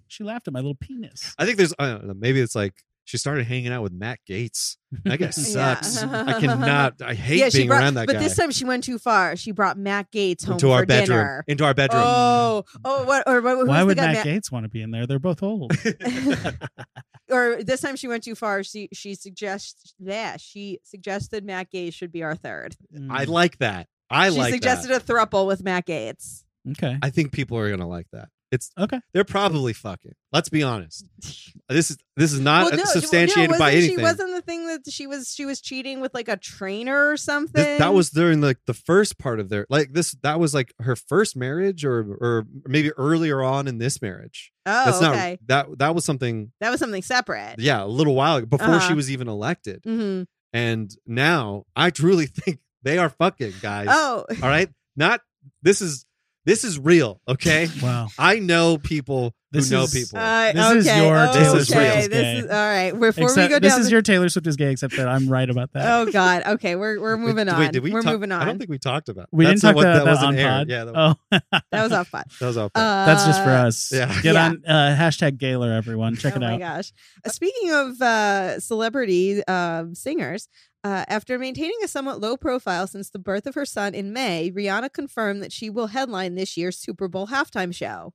[0.07, 1.33] She laughed at my little penis.
[1.37, 1.73] I think there's.
[1.79, 2.13] I don't know.
[2.13, 4.77] Maybe it's like she started hanging out with Matt Gaetz.
[5.03, 6.01] That guy sucks.
[6.01, 6.25] Yeah.
[6.27, 7.01] I cannot.
[7.01, 8.19] I hate yeah, she being brought, around that but guy.
[8.19, 9.35] But this time she went too far.
[9.35, 11.17] She brought Matt Gaetz home into for our bedroom.
[11.17, 11.43] dinner.
[11.47, 12.03] Into our bedroom.
[12.05, 13.23] Oh, oh, what?
[13.27, 15.07] Or what, who's Why the would guy Matt Gaetz want to be in there?
[15.07, 15.71] They're both old.
[17.29, 18.63] or this time she went too far.
[18.63, 22.75] She she suggests yeah, she suggested Matt Gaetz should be our third.
[22.95, 23.07] Mm.
[23.09, 23.87] I like that.
[24.09, 25.03] I she like She suggested that.
[25.03, 26.43] a thruple with Matt Gaetz.
[26.71, 26.97] Okay.
[27.01, 28.29] I think people are gonna like that.
[28.51, 28.99] It's Okay.
[29.13, 30.11] they're probably fucking.
[30.33, 31.05] Let's be honest.
[31.69, 33.95] This is this is not Well, no, substantiated no, by anything.
[33.99, 37.15] She wasn't the thing that she was she was cheating with like a trainer or
[37.15, 37.63] something.
[37.63, 40.73] This- that was during like the first part of their like this that was like
[40.81, 44.51] her first marriage or or maybe earlier on in this marriage.
[44.65, 45.39] oh That's not okay.
[45.45, 47.55] that that was something that was something separate.
[47.59, 48.95] yeah, a little while ago before she Uh-huh.
[48.95, 49.81] was even elected.
[49.85, 53.87] hmm And now I truly think they are fucking guys.
[53.89, 54.69] Oh, All right?
[54.97, 55.21] Not
[55.61, 56.05] this is
[56.45, 57.67] this is real, okay?
[57.81, 58.07] Wow.
[58.17, 60.17] I know people who This know is- people.
[60.19, 61.99] uh, This is okay, your okay, Taylor Swift okay.
[61.99, 62.37] is This gay.
[62.37, 62.91] is all right.
[62.91, 65.07] Before Except, we go down, this down, is your Taylor Swift is gay, except that
[65.07, 65.85] I'm right about that.
[65.99, 66.43] oh god.
[66.47, 67.59] Okay, we're we're Wait, moving on.
[67.59, 68.41] Wait, did we we're talk- moving on.
[68.41, 69.27] I don't think we talked about.
[69.31, 70.47] we That's didn't talk what- about that, wasn't on aired.
[70.49, 70.69] pod.
[70.69, 71.39] Yeah, that, was, oh,
[71.71, 72.25] that was off pod.
[72.39, 72.71] that was off.
[72.75, 73.91] Uh, that's just for us.
[73.91, 74.21] Yeah.
[74.21, 74.45] Get Yeah.
[74.45, 76.15] on uh, hashtag Gaylor, everyone.
[76.15, 76.49] Check oh it out.
[76.49, 76.93] Oh my gosh.
[77.25, 80.47] Uh, speaking of uh, celebrity uh, singers,
[80.83, 84.49] uh, after maintaining a somewhat low profile since the birth of her son in May,
[84.51, 88.13] Rihanna confirmed that she will headline this year's Super Bowl halftime show.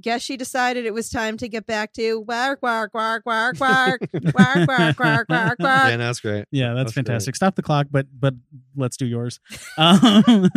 [0.00, 3.60] Guess she decided it was time to get back to work, work, work, work, work,
[3.60, 6.46] work, work, work, work, yeah, that's great.
[6.50, 7.06] Yeah, that's, That's great.
[7.06, 7.36] fantastic.
[7.36, 8.34] Stop the clock, but but
[8.76, 9.40] let's do yours.
[9.76, 10.00] Um,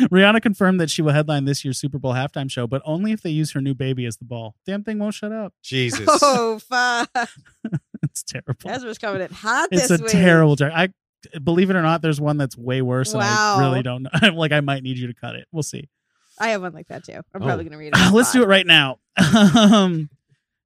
[0.00, 3.20] Rihanna confirmed that she will headline this year's Super Bowl halftime show, but only if
[3.22, 4.54] they use her new baby as the ball.
[4.66, 5.52] Damn thing won't shut up.
[5.62, 6.06] Jesus.
[6.22, 7.10] Oh, fuck.
[8.02, 8.54] It's terrible.
[8.66, 10.12] Ezra's coming in hot it's this a week.
[10.12, 10.72] terrible joke.
[10.74, 10.88] I
[11.42, 13.12] believe it or not, there's one that's way worse.
[13.12, 14.10] And I really don't know.
[14.34, 15.46] Like, I might need you to cut it.
[15.52, 15.88] We'll see.
[16.40, 17.12] I have one like that too.
[17.14, 17.46] I'm Oh.
[17.46, 18.12] probably going to read it.
[18.12, 18.98] Let's do it right now.
[19.56, 20.08] um,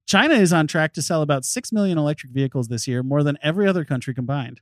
[0.06, 3.38] China is on track to sell about 6 million electric vehicles this year, more than
[3.42, 4.61] every other country combined.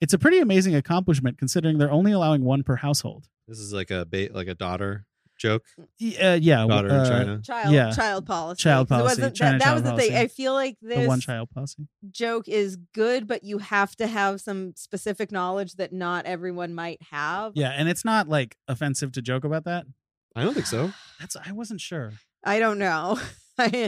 [0.00, 3.28] It's a pretty amazing accomplishment considering they're only allowing one per household.
[3.46, 5.06] This is like a ba- like a daughter
[5.38, 5.64] joke.
[6.00, 6.66] Y- Uh, yeah.
[6.66, 7.40] Daughter uh, in China.
[7.42, 7.90] Child, Yeah.
[7.92, 8.62] child policy.
[8.62, 10.08] Child 'Cause it policy, wasn't- China that, that child was the policy.
[10.08, 10.16] thing.
[10.18, 11.86] I feel like The one child policy.
[12.10, 17.00] joke is good, but you have to have some specific knowledge that not everyone might
[17.10, 17.52] have.
[17.54, 17.70] Yeah.
[17.70, 19.86] And it's not like offensive to joke about that.
[20.36, 20.92] I don't think so.
[21.20, 22.12] That's, I wasn't sure.
[22.44, 23.18] I don't know.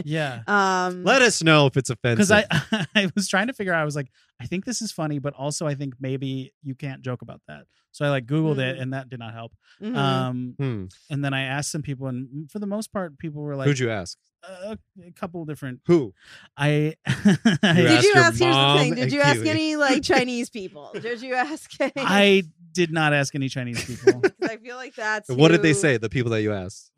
[0.05, 0.41] Yeah.
[0.47, 2.17] um, Let us know if it's offensive.
[2.29, 4.07] Because I, I was trying to figure out, I was like,
[4.39, 7.63] I think this is funny, but also I think maybe you can't joke about that.
[7.91, 8.81] So I like Googled it Mm.
[8.81, 9.51] and that did not help.
[9.81, 9.95] mhm.
[9.97, 10.85] Um, Hmm.
[11.09, 13.79] and then I asked some people, and for the most part, people were like, Who'd
[13.79, 14.17] you ask?
[14.47, 15.81] a, a couple different.
[15.87, 16.13] Who?
[16.55, 18.39] I, Did I, asked you your ask?
[18.39, 18.95] Here's the thing.
[18.95, 19.49] Did you ask Kiwi.
[19.49, 20.91] any like Chinese people?
[20.93, 21.71] Did you ask?
[21.81, 21.91] Any?
[21.97, 22.43] I
[22.75, 24.21] did not ask any Chinese people.
[24.43, 25.97] I feel like that's What did they who- say?
[25.97, 26.91] The people that you asked.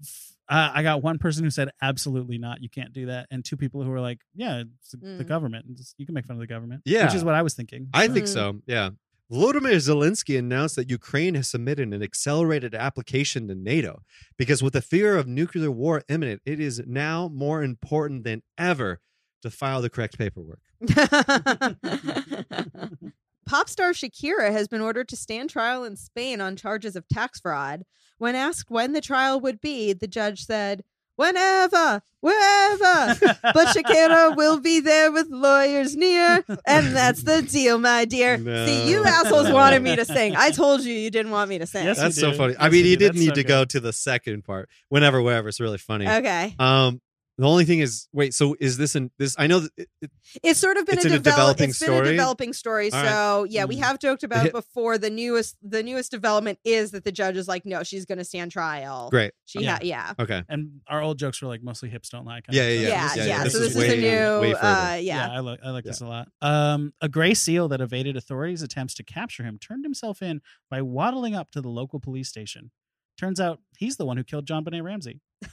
[0.50, 3.56] uh, I got one person who said absolutely not, you can't do that, and two
[3.58, 5.28] people who were like, yeah, it's the, the Mm.
[5.28, 5.66] government.
[5.72, 6.82] It's- you can make fun of the government.
[6.86, 7.06] Yeah.
[7.06, 7.88] which is what I was thinking.
[7.94, 8.34] I think Mhm.
[8.34, 8.62] so.
[8.68, 8.90] Yeah.
[9.32, 14.04] Volodymyr Zelensky announced that Ukraine has submitted an accelerated application to NATO
[14.38, 19.02] because, with the fear of nuclear war imminent, it is now more important than ever
[19.42, 20.62] to file the correct paperwork.
[23.48, 27.40] Pop star Shakira has been ordered to stand trial in Spain on charges of tax
[27.40, 27.84] fraud.
[28.18, 30.84] When asked when the trial would be, the judge said,
[31.18, 33.16] Whenever, wherever.
[33.42, 38.38] But Shakira will be there with lawyers near, and that's the deal, my dear.
[38.38, 40.36] See, you assholes wanted me to sing.
[40.36, 41.86] I told you you didn't want me to sing.
[41.86, 42.38] Yes, That's so do.
[42.38, 42.56] funny.
[42.60, 43.48] I mean, you you did That's need so to good.
[43.48, 44.70] go to the second part.
[44.90, 45.48] Whenever, wherever.
[45.48, 46.08] It's really funny.
[46.08, 46.54] Okay.
[46.60, 47.02] Um,
[47.38, 48.34] the only thing is, wait.
[48.34, 49.36] So is this an this?
[49.38, 50.12] I know that it, it-
[50.44, 52.10] It's sort of been It's a, in a developing it's been a story?
[52.12, 52.92] developing story.
[52.92, 53.10] All right.
[53.10, 53.84] So yeah, we Mm.
[53.84, 54.98] have joked about it before.
[54.98, 58.52] The newest the newest development is that the judge is like, no, she's gonna stand
[58.52, 59.10] trial.
[59.10, 59.32] great.
[59.46, 59.74] She Yeah.
[59.74, 60.14] ha- yeah.
[60.20, 60.44] Okay.
[60.50, 62.42] and our old jokes were like mostly hips don't lie.
[62.42, 62.88] Kind Yeah, of yeah.
[62.88, 63.26] Yeah, yeah, yeah.
[63.26, 63.44] yeah.
[63.44, 64.60] This So is this is way- the new uh
[64.92, 65.00] further.
[65.02, 65.30] yeah.
[65.32, 65.92] I like I like Yeah.
[65.92, 66.28] this a lot.
[66.42, 70.82] Um, a gray seal that evaded authorities' attempts to capture him turned himself in by
[70.82, 72.72] waddling up to the local police station.
[73.18, 75.22] Turns out he's the one who killed JonBenét Ramsey.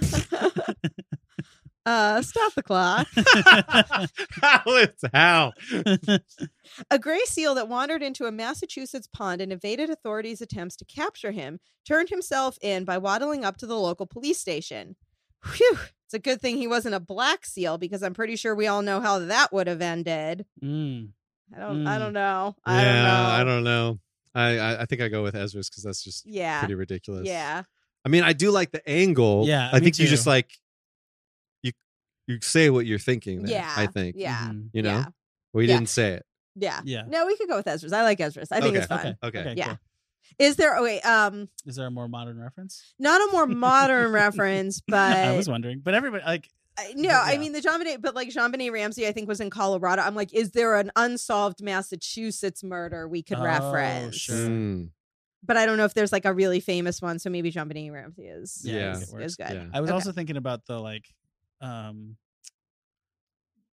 [1.86, 3.06] uh stop the clock.
[4.40, 4.62] how?
[4.66, 5.52] It's how?
[6.90, 11.30] A gray seal that wandered into a Massachusetts pond and evaded authorities' attempts to capture
[11.30, 14.96] him turned himself in by waddling up to the local police station.
[15.56, 15.78] Whew.
[16.06, 18.80] It's a good thing he wasn't a black seal because I'm pretty sure we all
[18.82, 20.46] know how that would have ended.
[20.62, 21.10] Mm.
[21.54, 21.98] I don't I Mm.
[21.98, 22.56] don't know.
[22.64, 23.30] I yeah, don't know.
[23.30, 23.98] I don't know.
[24.34, 26.60] I I, I think I go with Ezra's because that's just Yeah.
[26.60, 27.26] pretty ridiculous.
[27.28, 27.64] Yeah.
[28.04, 29.44] I mean, I do like the angle.
[29.46, 30.50] Yeah, I me think you just like
[31.62, 31.72] you
[32.26, 33.42] you say what you're thinking.
[33.44, 33.72] There, Yeah.
[33.76, 34.16] I think.
[34.18, 34.48] Yeah.
[34.48, 34.70] Mhm.
[34.72, 35.04] You know, Yeah.
[35.52, 35.74] we Yeah.
[35.74, 36.26] didn't say it.
[36.56, 36.80] Yeah.
[36.84, 37.02] Yeah.
[37.08, 37.92] No, we could go with Ezra's.
[37.92, 38.50] I like Ezra's.
[38.52, 39.16] I think Okay, it's fun.
[39.22, 39.40] Okay.
[39.40, 39.54] Okay.
[39.56, 39.66] Yeah.
[39.66, 39.78] cool.
[40.38, 42.94] Is there oh wait, um Is there a more modern reference?
[42.98, 47.34] not a more modern reference, but I was wondering, but everybody like I- no, But
[47.34, 50.02] I mean the Jean Benet, but like Jean Benet Ramsey, I think was in Colorado.
[50.02, 54.16] I'm like, is there an unsolved Massachusetts murder we could Oh, reference?
[54.16, 54.34] sure.
[54.48, 54.90] Mm,
[55.46, 57.18] But I don't know if there's like a really famous one.
[57.18, 58.90] So maybe Jean Benet Ramsey is Yeah, Yeah.
[58.96, 59.50] I think is, is good.
[59.52, 59.64] yeah.
[59.72, 59.94] I was Okay.
[59.94, 61.04] also thinking about the like
[61.60, 62.16] um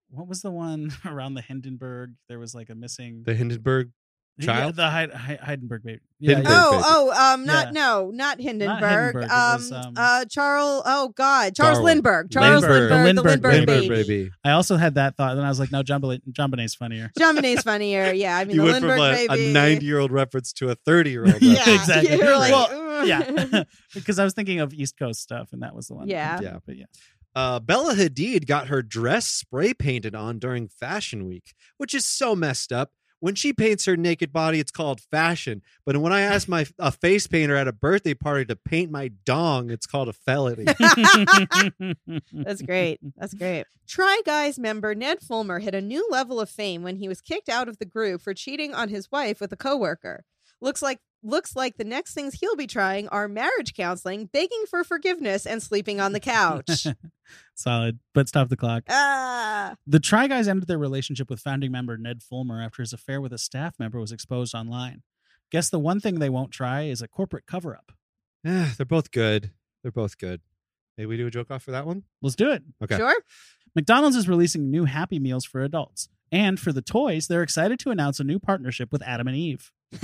[0.09, 2.13] what was the one around the Hindenburg?
[2.27, 3.91] There was like a missing The Hindenburg
[4.39, 4.75] Child?
[4.75, 5.99] the Heid- Heid- Heidenberg baby.
[6.19, 6.53] Yeah, Hindenburg.
[6.53, 6.81] yeah.
[6.85, 7.71] Oh, oh, um, not Yeah.
[7.71, 8.79] no, not Hindenburg.
[9.15, 10.83] Hindenburg, it Um, was, um, uh, Charles.
[10.85, 11.85] Oh God, Charles Darwin.
[11.95, 12.31] Lindbergh.
[12.31, 12.69] Charles Lindbergh.
[12.69, 13.89] Lindbergh, The the Lindbergh Lindbergh, baby.
[13.89, 14.03] baby.
[14.23, 14.31] baby.
[14.43, 15.35] I also had that thought.
[15.35, 17.11] Then I was like, no, John, Bonet- John Bonet's funnier.
[17.17, 18.11] John Bonet's funnier.
[18.13, 19.53] Yeah, I mean You the went from Lindbergh a, baby.
[19.53, 21.35] 90 year old reference to a 30 year old.
[21.41, 22.17] Yeah, exactly.
[22.17, 23.63] You're like, Well, "Ugh." yeah,
[23.93, 26.07] because I was thinking of East Coast stuff, and that was the one.
[26.07, 26.39] Yeah.
[26.41, 26.57] Yeah.
[26.65, 26.85] but yeah.
[27.33, 32.35] Uh, Bella Hadid got her dress spray painted on during Fashion Week, which is so
[32.35, 32.91] messed up.
[33.21, 35.61] When she paints her naked body, it's called fashion.
[35.85, 39.09] But when I ask my a face painter at a birthday party to paint my
[39.25, 40.65] dong, it's called a felony.
[42.33, 42.99] That's great.
[43.15, 43.65] That's great.
[43.87, 47.47] Try Guys member Ned Fulmer hit a new level of fame when he was kicked
[47.47, 50.25] out of the group for cheating on his wife with a coworker.
[50.61, 54.83] Looks like looks like the next things he'll be trying are marriage counseling, begging for
[54.83, 56.87] forgiveness, and sleeping on the couch.
[57.55, 58.83] Solid, but stop the clock.
[58.89, 63.21] ah, The Try Guys ended their relationship with founding member Ned Fulmer after his affair
[63.21, 65.03] with a staff member was exposed online.
[65.51, 67.91] Guess the one thing they won't try is a corporate cover up.
[68.43, 69.51] They're both good.
[69.83, 70.41] They're both good.
[70.97, 72.03] Maybe we do a joke off for that one?
[72.21, 72.63] Let's do it.
[72.83, 72.97] Okay.
[72.97, 73.15] sure.
[73.75, 76.09] McDonald's is releasing new Happy Meals for adults.
[76.31, 79.71] And for the toys, they're excited to announce a new partnership with Adam and Eve.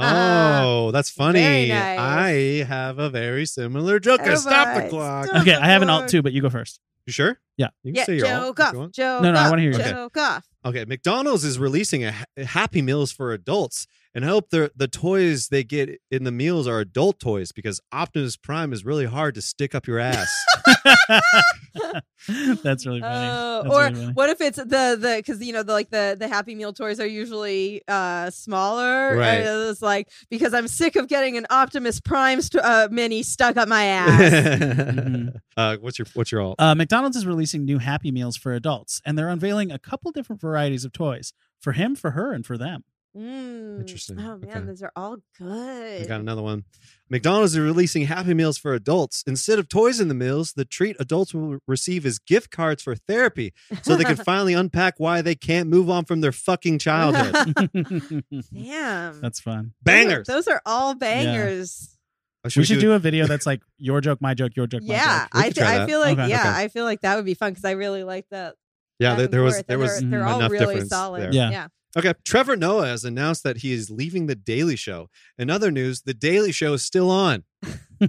[0.00, 1.68] Oh, that's funny.
[1.68, 1.98] Nice.
[1.98, 4.20] I have a very similar joke.
[4.24, 5.26] Oh, Stop the clock.
[5.26, 5.42] Stop.
[5.42, 6.80] Okay, I have an alt too, but you go first.
[7.06, 7.38] You sure?
[7.56, 7.68] Yeah.
[7.82, 8.92] You can Yeah, say your Joe alt if you Goff.
[8.92, 9.84] Joe No, no, I wanna hear yours.
[9.84, 10.46] Joe Goff.
[10.64, 13.86] Okay, McDonald's is releasing a Happy Meals for adults,
[14.18, 17.80] and I hope the the toys they get in the meals are adult toys because
[17.92, 20.28] Optimus Prime is really hard to stick up your ass.
[22.64, 23.62] That's really funny.
[23.62, 24.12] That's or really funny.
[24.14, 26.98] what if it's the the because you know the like the the Happy Meal toys
[26.98, 29.16] are usually uh smaller.
[29.16, 29.34] Right.
[29.34, 33.56] And it's like because I'm sick of getting an Optimus Prime st- uh, mini stuck
[33.56, 35.28] up my ass.
[35.56, 36.56] uh, what's your what's your all?
[36.58, 40.40] Uh, McDonald's is releasing new Happy Meals for adults, and they're unveiling a couple different
[40.40, 42.82] varieties of toys for him, for her, and for them.
[43.18, 43.80] Mm.
[43.80, 44.18] Interesting.
[44.20, 44.60] Oh man, Okay.
[44.60, 46.02] those are all good.
[46.02, 46.64] I got another one.
[47.10, 49.24] McDonald's is releasing Happy Meals for adults.
[49.26, 52.94] Instead of toys in the meals, the treat adults will receive is gift cards for
[52.94, 53.52] therapy,
[53.82, 57.34] so they can finally unpack why they can't move on from their fucking childhood.
[58.54, 59.72] Damn, That's fun.
[59.82, 60.26] Bangers.
[60.26, 61.96] Those are, those are all bangers.
[62.44, 64.94] Uh, We should do a video that's like your joke, my joke, your joke, my
[64.94, 65.28] Yeah, joke.
[65.32, 66.28] I th- I feel like Okay.
[66.28, 66.48] yeah, Okay.
[66.64, 68.54] I feel like that would be fun because I really like that.
[69.00, 71.22] Yeah, there, there was there was they're, they're all really difference solid.
[71.22, 71.32] there.
[71.32, 71.50] Yeah.
[71.50, 71.66] yeah.
[71.98, 75.08] Okay, Trevor Noah has announced that he is leaving the Daily Show.
[75.36, 77.42] In other news, the Daily Show is still on.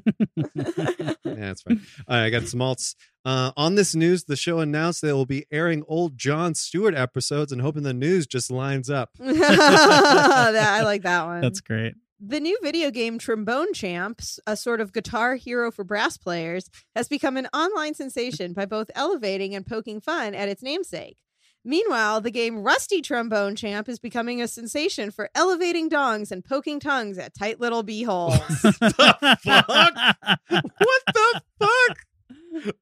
[1.26, 1.82] Yeah, that's fine.
[2.08, 2.96] All right, I got some alts.
[3.26, 7.52] Uh, on this news, the show announced they will be airing old Jon Stewart episodes
[7.52, 9.10] and hoping the news just lines up.
[9.20, 11.42] that, I like that one.
[11.42, 11.96] That's great.
[12.20, 17.08] the new video game Trombone Champs, a sort of guitar hero for brass players, has
[17.08, 21.18] become an online sensation by both elevating and poking fun at its namesake.
[21.66, 26.80] Meanwhile, the game Rusty Trombone Champ is becoming a sensation for elevating dongs and poking
[26.80, 28.40] tongues at tight little beeholes.
[28.62, 30.64] The fuck?
[30.78, 31.98] What the fuck?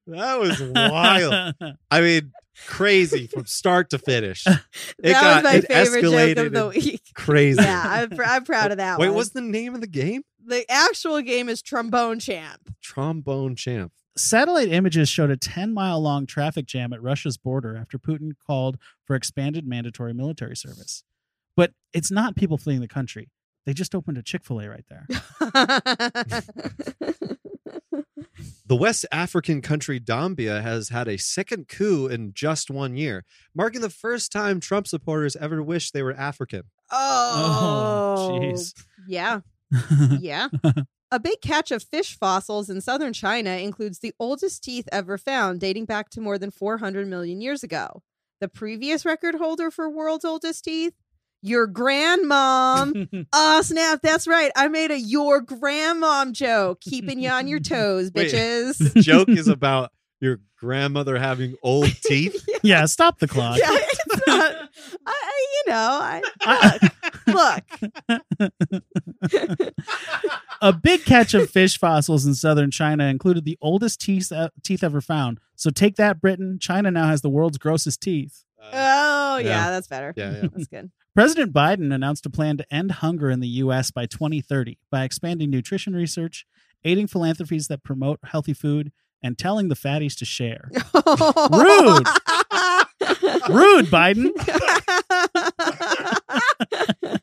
[0.06, 1.54] That was wild.
[1.90, 2.32] I mean,
[2.66, 4.46] crazy from start to finish.
[4.46, 4.58] It
[5.02, 7.02] that got was my it favorite joke of the week.
[7.14, 7.62] crazy.
[7.62, 9.16] Yeah, I'm, pr- I'm proud of that Wait, one.
[9.16, 10.22] what's the name of the game?
[10.48, 12.74] the actual game is Trombone Champ.
[12.80, 13.92] Trombone Champ.
[14.18, 18.76] Satellite images showed a 10 mile long traffic jam at Russia's border after Putin called
[19.04, 21.04] for expanded mandatory military service.
[21.56, 23.30] But it's not people fleeing the country.
[23.64, 25.06] They just opened a Chick fil A right there.
[28.66, 33.80] The West African country Dombia has had a second coup in just one year, marking
[33.80, 36.64] the first time Trump supporters ever wished they were African.
[36.92, 38.74] oh, oh jeez.
[39.08, 39.40] yeah.
[40.20, 40.48] Yeah.
[41.10, 45.58] A big catch of fish fossils in southern China includes the oldest teeth ever found,
[45.58, 48.02] dating back to more than 400 million years ago.
[48.42, 50.92] The previous record holder for world's oldest teeth?
[51.40, 53.26] Your grandmom.
[53.32, 54.00] oh, snap.
[54.02, 54.50] That's right.
[54.54, 58.30] I made a your grandmom joke, keeping you on your toes, Wait.
[58.30, 58.92] bitches.
[58.92, 62.44] The joke is about your grandmother having old teeth.
[62.62, 63.58] yeah, stop the clock.
[63.58, 64.52] yeah, it's not.
[65.06, 66.22] I, I, you know, I-
[67.28, 67.60] I,
[68.10, 69.70] look.
[70.60, 74.82] a big catch of fish fossils in southern China included the oldest teeth, uh, teeth
[74.82, 75.38] ever found.
[75.56, 76.58] So take that, Britain.
[76.60, 78.44] China now has the world's grossest teeth.
[78.60, 79.70] Uh, Oh, yeah, Yeah.
[79.70, 80.12] that's better.
[80.16, 80.48] yeah, yeah.
[80.52, 80.90] That's good.
[81.14, 83.90] President Biden announced a plan to end hunger in the U.S.
[83.92, 86.44] by 2030 by expanding nutrition research,
[86.84, 88.90] aiding philanthropies that promote healthy food,
[89.22, 90.70] and telling the fatties to share.
[90.72, 92.06] Rude.
[93.48, 94.30] Rude, Biden.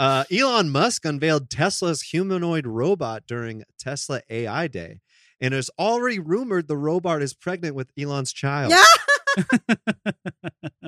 [0.00, 4.98] Uh, Elon Musk unveiled Tesla's humanoid robot during Tesla AI Day,
[5.40, 8.72] and it's already rumored the robot is pregnant with Elon's child.
[8.72, 8.82] Yeah.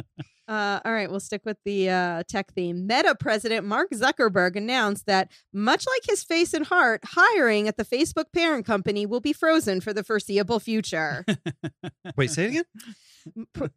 [0.48, 2.86] Uh, all right, we'll stick with the uh, tech theme.
[2.86, 7.84] Meta president Mark Zuckerberg announced that, much like his face and heart, hiring at the
[7.84, 11.26] Facebook parent company will be frozen for the foreseeable future.
[12.16, 12.64] Wait, say it again.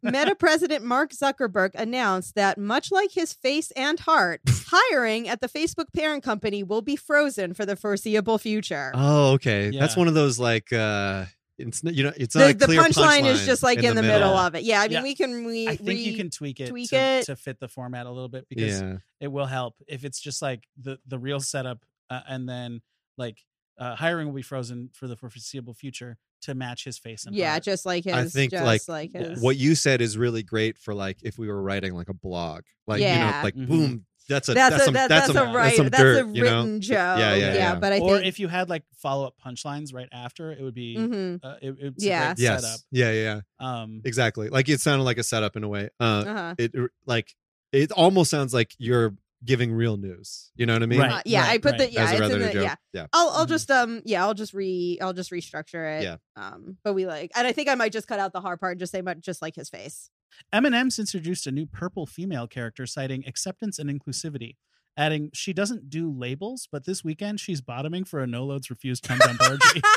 [0.02, 5.48] Meta president Mark Zuckerberg announced that, much like his face and heart, hiring at the
[5.48, 8.92] Facebook parent company will be frozen for the foreseeable future.
[8.94, 9.70] Oh, okay.
[9.70, 11.26] That's one of those like uh
[11.58, 14.02] it's not you know it's not the the clear punchline is just like in, the,
[14.02, 14.36] middle.
[14.36, 14.62] of it.
[14.64, 15.02] Yeah, I mean, Yeah.
[15.02, 17.26] we can we I think you can tweak it, tweak to, it.
[17.26, 18.96] to fit the format a little bit because Yeah.
[19.20, 22.80] it will help if it's just like the the real setup uh, and then
[23.18, 23.38] like
[23.78, 27.52] uh, hiring will be frozen for the foreseeable future to match his face and yeah,
[27.52, 27.62] heart.
[27.62, 28.14] just like his.
[28.14, 29.40] I think, just like, his.
[29.40, 32.62] What you said is really great for like if we were writing like a blog.
[32.86, 33.40] Like you know, Yeah.
[33.44, 33.66] like Mhm.
[33.68, 35.88] boom, that's a that's, that's, a some that, that's, that's, some a that's right some
[35.88, 36.58] that's dirt, a you know?
[36.62, 36.94] written joke.
[36.94, 37.74] Yeah, yeah, yeah.
[37.76, 40.74] But I or think if you had like follow up punchlines right after, it would
[40.74, 41.40] be Mhm.
[41.42, 42.22] uh, it, it's Yeah.
[42.32, 42.62] a great Yes.
[42.62, 42.80] setup.
[42.90, 44.48] Yeah, yeah, Um, exactly.
[44.48, 45.90] Like it sounded like a setup in a way.
[46.00, 46.54] Uh uh-huh.
[46.58, 46.72] it
[47.06, 47.34] like
[47.72, 50.52] it almost sounds like you're giving real news.
[50.54, 51.00] You know what I mean?
[51.00, 51.12] Right.
[51.14, 52.74] Uh, yeah, I put the yeah, As it's in the yeah.
[52.92, 53.06] yeah.
[53.12, 53.48] I'll I'll Mhm.
[53.48, 56.04] just um yeah I'll just re I'll just restructure it.
[56.04, 56.16] Yeah.
[56.36, 58.72] Um, but we like and I think I might just cut out the hard part
[58.72, 60.10] and just say much just like his face.
[60.52, 64.56] M&M's introduced a new purple female character citing acceptance and inclusivity,
[64.96, 69.02] adding she doesn't do labels, but this weekend she's bottoming for a no loads refused
[69.04, 69.82] come dump orgy.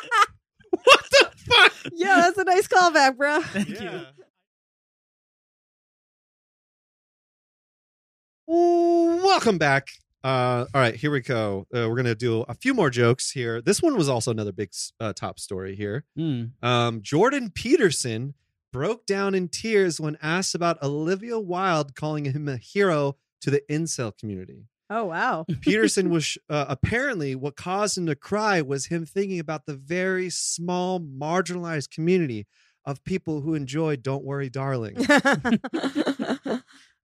[0.84, 1.74] What the fuck?
[1.94, 3.42] yeah, that's a nice callback, bro.
[3.42, 4.02] Thank you.
[8.48, 9.88] Welcome back.
[10.24, 11.68] Uh, all right, here we go.
[11.74, 13.62] Uh, we're gonna do a few more jokes here.
[13.62, 16.04] This one was also another big uh, top story here.
[16.16, 16.46] Hmm.
[16.62, 18.34] Um, Jordan Peterson
[18.76, 23.62] broke down in tears when asked about Olivia Wilde calling him a hero to the
[23.72, 24.66] incel community.
[24.90, 25.46] Oh wow.
[25.62, 30.30] Peterson was uh, apparently what caused him to cry was him thinking about the very
[30.30, 32.48] small, marginalized community
[32.84, 34.96] of people who enjoy "Don't Worry, Darling."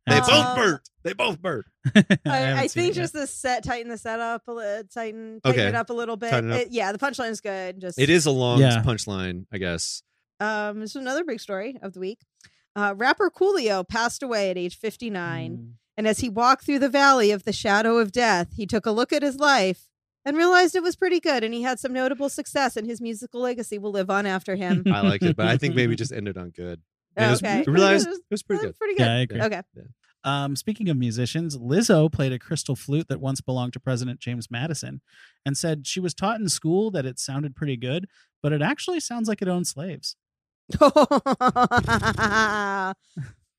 [0.07, 0.89] They Uh, both burnt.
[1.03, 1.65] They both burnt.
[1.95, 5.67] I, haven't I think just the set tighten the setup a little tighten tighten Okay.
[5.69, 6.31] it up a little bit.
[6.31, 6.62] Tighten it up.
[6.62, 7.79] It- yeah, the punchline is good.
[7.79, 8.81] Just It is a long Yeah.
[8.84, 10.01] punchline, I guess.
[10.41, 12.19] Um, this is another big story of the week.
[12.75, 15.56] Uh, rapper Coolio passed away at age 59.
[15.56, 15.65] Hmm.
[15.97, 18.91] And as he walked through the valley of the shadow of death, he took a
[18.91, 19.89] look at his life
[20.25, 21.43] and realized it was pretty good.
[21.43, 24.84] And he had some notable success, and his musical legacy will live on after him.
[24.88, 26.82] I liked it, but I think maybe just ended on good.
[27.15, 27.63] And it was, Okay.
[27.67, 28.77] Realized It it was pretty good.
[28.80, 29.04] Pretty good.
[29.04, 29.41] Yeah, I agree.
[29.41, 29.62] Okay.
[30.23, 34.49] Um, speaking of musicians, Lizzo played a crystal flute that once belonged to President James
[34.49, 35.01] Madison
[35.45, 38.08] and said she was taught in school that it sounded pretty good,
[38.41, 40.15] but it actually sounds like it owned slaves.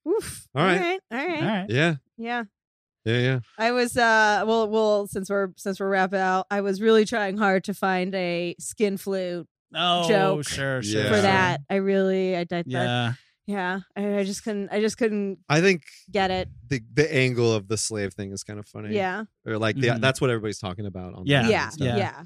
[0.08, 0.48] Oof.
[0.54, 0.80] All All right.
[0.80, 1.00] right.
[1.12, 1.40] All right.
[1.42, 1.66] All right.
[1.70, 2.44] Yeah, Yeah.
[3.04, 3.38] yeah, yeah.
[3.58, 7.36] I was uh well well since we're since we're wrapping out, I was really trying
[7.38, 11.04] hard to find a skin flute Oh, Joke sure, sure.
[11.04, 11.22] For sure.
[11.22, 11.60] that.
[11.70, 13.12] I really I, I that- Yeah.
[13.46, 13.80] yeah.
[13.96, 16.48] I, I just couldn't I just couldn't I think get it.
[16.68, 18.94] the the angle of the slave thing is kind of funny.
[18.94, 19.24] Yeah.
[19.46, 20.00] or like the, Mhm.
[20.00, 21.14] that's what everybody's talking about.
[21.14, 21.42] On Yeah.
[21.44, 21.70] the Yeah.
[21.78, 21.96] Yeah.
[21.96, 21.96] Yeah.
[21.96, 22.22] Yeah.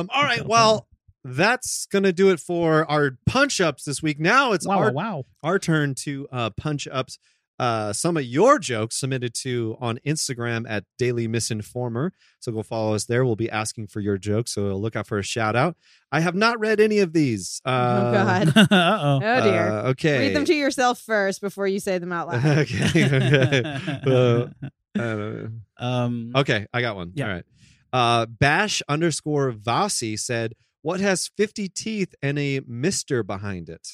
[0.00, 0.08] Um.
[0.12, 0.44] All right.
[0.46, 0.86] Well,
[1.24, 4.18] that's gonna do it for our punch ups this week.
[4.20, 5.24] Now it's Wow, our wow.
[5.42, 7.18] our turn to uh, punch ups
[7.58, 12.12] uh, some of your jokes submitted to on Instagram at Daily Misinformer.
[12.38, 13.24] So go follow us there.
[13.24, 14.52] We'll be asking for your jokes.
[14.52, 15.76] So look out for a shout out.
[16.12, 17.60] I have not read any of these.
[17.64, 18.48] Uh, oh god.
[18.72, 19.20] Uh-oh.
[19.22, 19.68] Oh dear.
[19.72, 20.28] uh, okay.
[20.28, 22.44] Read them to yourself first before you say them out loud.
[22.58, 23.66] okay.
[23.96, 24.48] okay.
[25.80, 26.66] Um, okay.
[26.74, 27.12] I got one.
[27.14, 27.26] Yeah.
[27.26, 27.44] All right.
[27.92, 33.86] Uh, Bash underscore Vasi said, "What has fifty teeth and a Mister behind it?"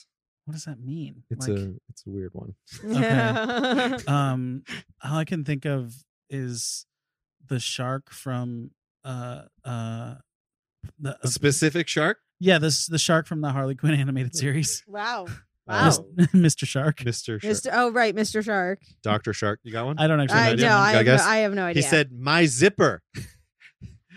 [0.46, 1.22] what does that mean?
[1.30, 2.54] It's Like, a it's a weird one.
[4.06, 4.62] um
[5.02, 5.94] all i can think of
[6.28, 6.84] is
[7.48, 8.70] the shark from
[9.04, 10.14] uh uh
[10.98, 15.24] the A specific shark, yeah this the shark from the harley quinn animated series wow.
[15.66, 16.04] Uh, Wow.
[16.34, 17.70] Mr shark Mister Shark, Mr.
[17.72, 18.44] Oh right, Mr.
[18.44, 18.80] Shark.
[19.02, 19.60] Doctor Shark.
[19.62, 19.98] You got one?
[19.98, 20.72] i don't actually know I the no, name.
[20.72, 21.26] I I have, no, guess.
[21.26, 21.82] I have no idea.
[21.82, 23.02] He said, "My zipper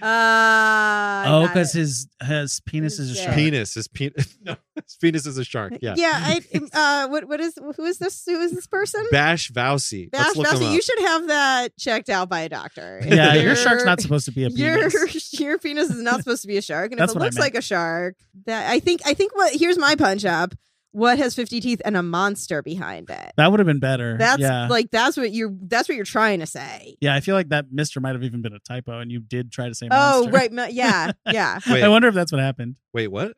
[0.02, 3.74] uh oh because his his penis is a shark penis.
[3.74, 4.38] His penis.
[4.44, 5.74] no, his penis is a shark.
[5.82, 5.96] Yeah.
[5.98, 6.42] Yeah, I
[6.74, 9.06] uh what what is who is this who is this person?
[9.12, 10.12] Bash Vowsy.
[10.12, 13.02] Bash Let's look him Vowsy, you should have that checked out by a doctor.
[13.06, 16.48] yeah your shark's not supposed to be a penis your penis is not supposed to
[16.48, 19.02] be a shark, and That's if it what looks like a shark, that I think
[19.06, 20.54] I think what here's my punch up.
[20.92, 23.34] What has fifty teeth and a monster behind it?
[23.38, 26.40] that would have been better That's yeah like that's what you're that's what you're trying
[26.40, 26.98] to say.
[27.02, 29.52] yeah i feel like that mister might have even been a typo and you did
[29.52, 31.60] try to say Oh right, yeah, yeah.
[31.70, 33.34] Wait, i wonder if that's what happened wait, what?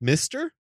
[0.00, 0.52] Mister?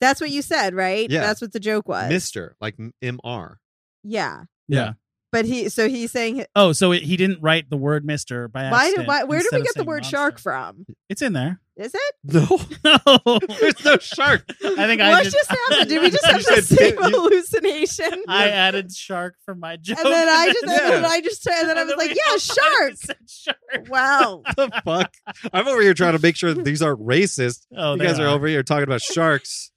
[0.00, 1.10] That's what you said, right?
[1.10, 1.20] Yeah.
[1.20, 2.08] That's what the joke was.
[2.08, 3.58] Mister, like M R.
[4.02, 4.44] yeah.
[4.68, 4.92] yeah
[5.32, 8.70] but he so he's saying Oh, so it, he didn't write the word Mister by
[8.70, 8.96] why accident.
[8.98, 10.16] did why where did instead we of get the saying word monster.
[10.16, 10.86] shark from?
[11.08, 11.60] It's in there.
[11.76, 12.14] Is it?
[12.24, 12.58] No,
[13.24, 14.44] No, there's no shark.
[14.62, 15.88] I think I what just, just happened?
[15.88, 18.24] Did we just have the said same pit- you- hallucination?
[18.28, 21.08] I added shark for my joke, and then I just and then Yeah.
[21.08, 22.92] I just and then I was like, yeah, shark.
[22.96, 23.88] said shark.
[23.88, 24.42] Wow.
[24.56, 25.14] the fuck?
[25.54, 27.66] I'm over here trying to make sure that these aren't racist.
[27.74, 28.26] Oh, you they guys are.
[28.26, 29.70] are over here talking about sharks.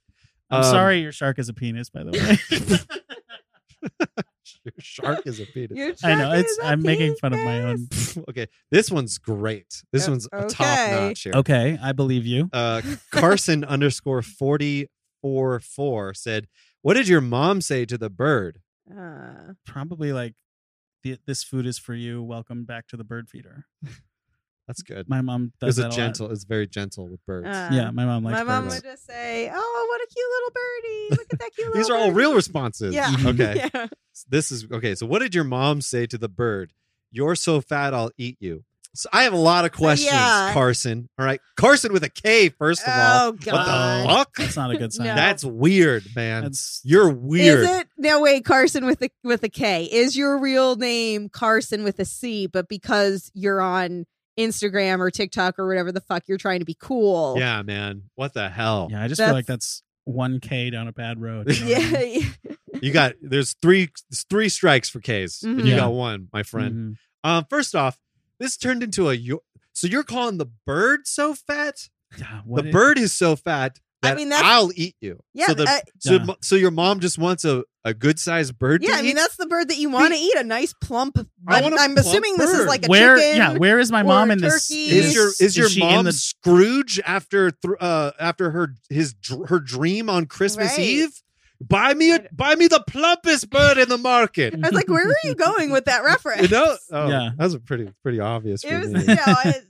[0.51, 2.11] I'm Um, sorry, your shark is a penis, by the
[4.11, 4.17] way.
[4.65, 5.77] Your shark is a penis.
[5.77, 7.87] Your I know, it's- is a I'm making fun of my own-
[8.29, 9.83] okay, this one's great.
[9.91, 10.47] This O- one's a okay.
[10.53, 11.33] top notch here.
[11.35, 12.49] okay, I believe you.
[12.53, 12.81] Uh,
[13.11, 14.87] Carson underscore forty
[15.21, 16.47] four four said,
[16.81, 18.59] "What did your mom say to the bird?"
[18.91, 20.33] Uh, Probably like,
[21.25, 22.21] this food is for you.
[22.21, 23.65] Welcome back to the bird feeder.
[24.67, 25.09] That's good.
[25.09, 25.95] My mom It does was a that lot.
[25.95, 26.31] gentle.
[26.31, 27.47] It's very gentle with birds.
[27.47, 28.75] uh, Yeah, my mom likes my mom birds.
[28.75, 31.21] would just say, "Oh, what a cute little birdie!
[31.21, 32.93] Look at that cute." Little These are all birdie." real responses.
[32.95, 33.13] Yeah.
[33.25, 33.69] Okay.
[33.73, 33.87] Yeah.
[34.29, 34.95] This is okay.
[34.95, 36.71] So, what did your mom say to the bird?
[37.11, 38.63] You're so fat, I'll eat you.
[38.95, 40.51] So, I have a lot of questions, yeah.
[40.53, 41.09] Carson.
[41.19, 42.49] All right, Carson with a K.
[42.49, 43.51] First of all, Oh what the
[44.07, 44.35] fuck?
[44.37, 45.07] That's not a good sign.
[45.07, 45.15] No.
[45.15, 46.43] That's weird, man.
[46.43, 47.59] That's You're weird.
[47.63, 49.85] Is it no wait, Carson with the with a K?
[49.85, 52.45] Is your real name Carson with a C?
[52.47, 54.05] But because you're on
[54.37, 57.35] Instagram or TikTok or whatever the fuck, you're trying to be cool.
[57.37, 58.03] Yeah, man.
[58.15, 58.87] What the hell?
[58.91, 59.03] yeah.
[59.03, 61.49] I just That's- feel like that's one K down a bad road.
[61.55, 62.21] you know what I mean?
[62.43, 62.55] Yeah.
[62.81, 63.89] You got there's three
[64.29, 65.43] three strikes for K's.
[65.43, 65.65] And Mhm.
[65.65, 65.77] you Yeah.
[65.77, 66.97] got one, my friend.
[67.23, 67.29] Mhm.
[67.29, 67.97] Um, first off,
[68.39, 71.89] this turned into a yo- so you're calling the bird so fat?
[72.17, 75.19] Yeah, what the is- bird is so fat I that mean, that's- I'll eat you.
[75.33, 76.25] Yeah, So the uh, so, Yeah.
[76.41, 79.03] so your mom just wants a, a good sized bird yeah, to I eat?
[79.03, 80.35] mean that's the bird that you want to eat.
[80.35, 81.17] A nice plump.
[81.47, 83.17] I I'm, want a I'm plump assuming this is like a Where?
[83.17, 83.37] chicken.
[83.37, 84.67] Yeah, where is my mom in this?
[84.69, 84.89] turkey.
[84.89, 86.11] is your is your she mom in the?
[86.13, 90.79] Scrooge after th- uh after her his dr- her dream on Christmas Right.
[90.79, 91.09] Eve?
[91.61, 94.53] Buy me a buy me the plumpest bird in the market.
[94.53, 96.41] I was like, where are you going with that reference?
[96.43, 96.75] You know?
[96.91, 97.29] Oh, Yeah.
[97.37, 98.99] that was a pretty pretty obvious for It was, me.
[99.01, 99.63] you know, it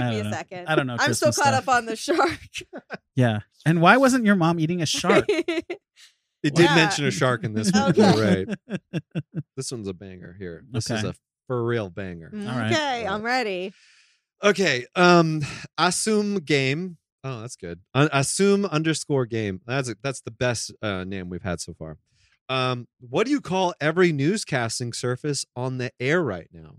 [0.00, 0.30] took me a know.
[0.30, 0.66] second.
[0.68, 1.68] I don't know I'm so caught stuff.
[1.68, 2.38] up on the shark.
[3.16, 5.26] Yeah, and why wasn't your mom eating a shark?
[6.42, 6.74] It did Yeah.
[6.74, 7.90] mention a shark in this one.
[7.92, 8.02] Okay.
[8.02, 8.80] You're right.
[9.56, 10.62] This one's a banger here.
[10.70, 11.14] This is a
[11.46, 12.30] for real banger.
[12.34, 12.70] All right.
[12.70, 13.72] okay, I'm ready.
[14.42, 14.84] Okay.
[14.94, 15.40] Um
[15.78, 16.98] assume game.
[17.26, 17.80] Oh, that's good.
[17.94, 19.62] Uh, assume underscore game.
[19.66, 21.96] That's a, that's the best uh, name we've had so far.
[22.50, 26.74] Um, what do you call every newscasting surface on the air right now?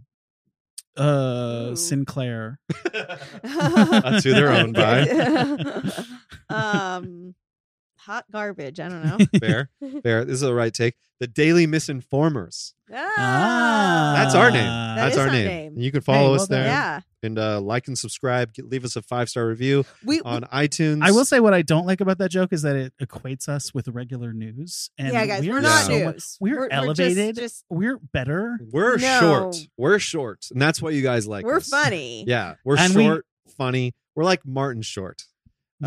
[0.97, 1.75] Uh, Ooh.
[1.75, 2.59] Sinclair.
[3.43, 5.01] That's who they're owned by.
[6.49, 7.35] um,
[7.97, 8.79] hot garbage.
[8.79, 9.39] I don't know.
[9.39, 9.69] Fair,
[10.03, 10.23] fair.
[10.25, 10.95] This is the right take.
[11.20, 12.74] The Daily Misinformers.
[12.93, 14.63] Ah, That's our name.
[14.66, 15.45] That That's is our our name.
[15.47, 15.74] name.
[15.78, 16.59] You can follow well us done.
[16.61, 16.99] there yeah.
[17.24, 18.53] and uh, like and subscribe.
[18.53, 21.01] Get, leave us a five star review We, on iTunes.
[21.03, 23.74] I will say what I don't like about that joke is that it equates us
[23.74, 24.89] with regular news.
[24.97, 26.38] And yeah, guys, we're are not so so much- news.
[26.39, 27.36] we're just- elevated.
[27.36, 28.59] Just, We're better.
[28.72, 29.20] we're No.
[29.20, 29.55] short.
[29.78, 31.45] We're short, and that's what you guys like.
[31.45, 31.70] we're us.
[31.70, 32.26] funny.
[32.28, 33.26] Yeah, we're And we- short,
[33.57, 33.93] funny.
[34.16, 35.24] We're like Martin Short.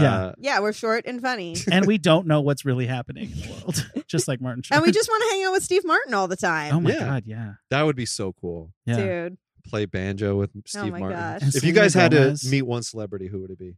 [0.00, 0.14] Yeah.
[0.16, 1.56] Uh, Yeah, we're short and funny.
[1.70, 4.76] and we don't know what's really happening in the world, just like Martin Short.
[4.78, 6.74] and we just want to hang out with Steve Martin all the time.
[6.74, 6.98] oh my Yeah.
[6.98, 8.72] god, yeah, that would be so cool.
[8.86, 8.96] yeah.
[8.96, 11.18] Dude, Play banjo with Steve Oh my Martin.
[11.18, 11.42] gosh.
[11.42, 12.40] And If you guys had Gomez.
[12.42, 13.74] to meet one celebrity, who would it be?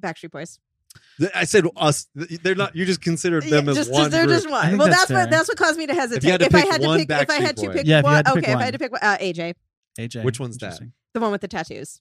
[0.00, 0.60] Backstreet Boys.
[1.34, 2.06] I said us.
[2.14, 2.76] They're not.
[2.76, 4.10] You just considered them Yeah, as one.
[4.10, 4.36] they're group.
[4.36, 4.76] just one.
[4.78, 6.28] Well, that's that's what that's what caused me to hesitate.
[6.30, 7.72] had to I pick had to pick, if I had to Boy.
[7.72, 9.16] pick, Yeah, if you one, had to pick okay, if I had to pick uh,
[9.18, 9.54] AJ,
[9.98, 10.22] AJ.
[10.24, 10.78] Which one's that?
[11.14, 12.00] The one with the tattoos.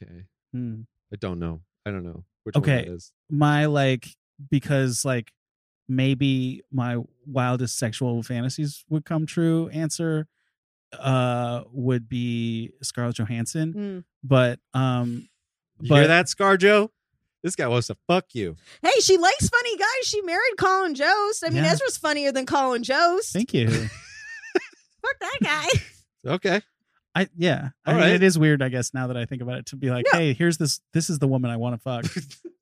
[0.00, 0.82] Okay, Hmm.
[1.12, 1.60] I don't know.
[1.84, 2.76] I don't know which Okay.
[2.76, 3.12] one that is.
[3.30, 4.08] My like
[4.50, 5.32] because like
[5.88, 9.68] maybe my wildest sexual fantasies would come true.
[9.70, 10.26] Answer
[10.98, 14.04] uh would be Scarlett Johansson, Mm.
[14.22, 15.28] but um
[15.80, 16.88] You But- hear that, ScarJo?
[17.42, 18.56] This guy wants to fuck you.
[18.82, 19.86] Hey, she likes funny guys.
[20.02, 21.44] She married Colin Jost.
[21.44, 21.70] I mean, Yeah.
[21.72, 23.32] Ezra's funnier than Colin Jost.
[23.32, 23.68] thank you.
[25.02, 25.66] Fuck that guy.
[26.34, 26.60] Okay.
[27.14, 27.70] I yeah.
[27.84, 28.14] I All mean, right.
[28.14, 30.18] it is weird, I guess, now that I think about it, to be like, No.
[30.18, 30.80] hey, here's this.
[30.92, 32.04] This is the woman I want to fuck.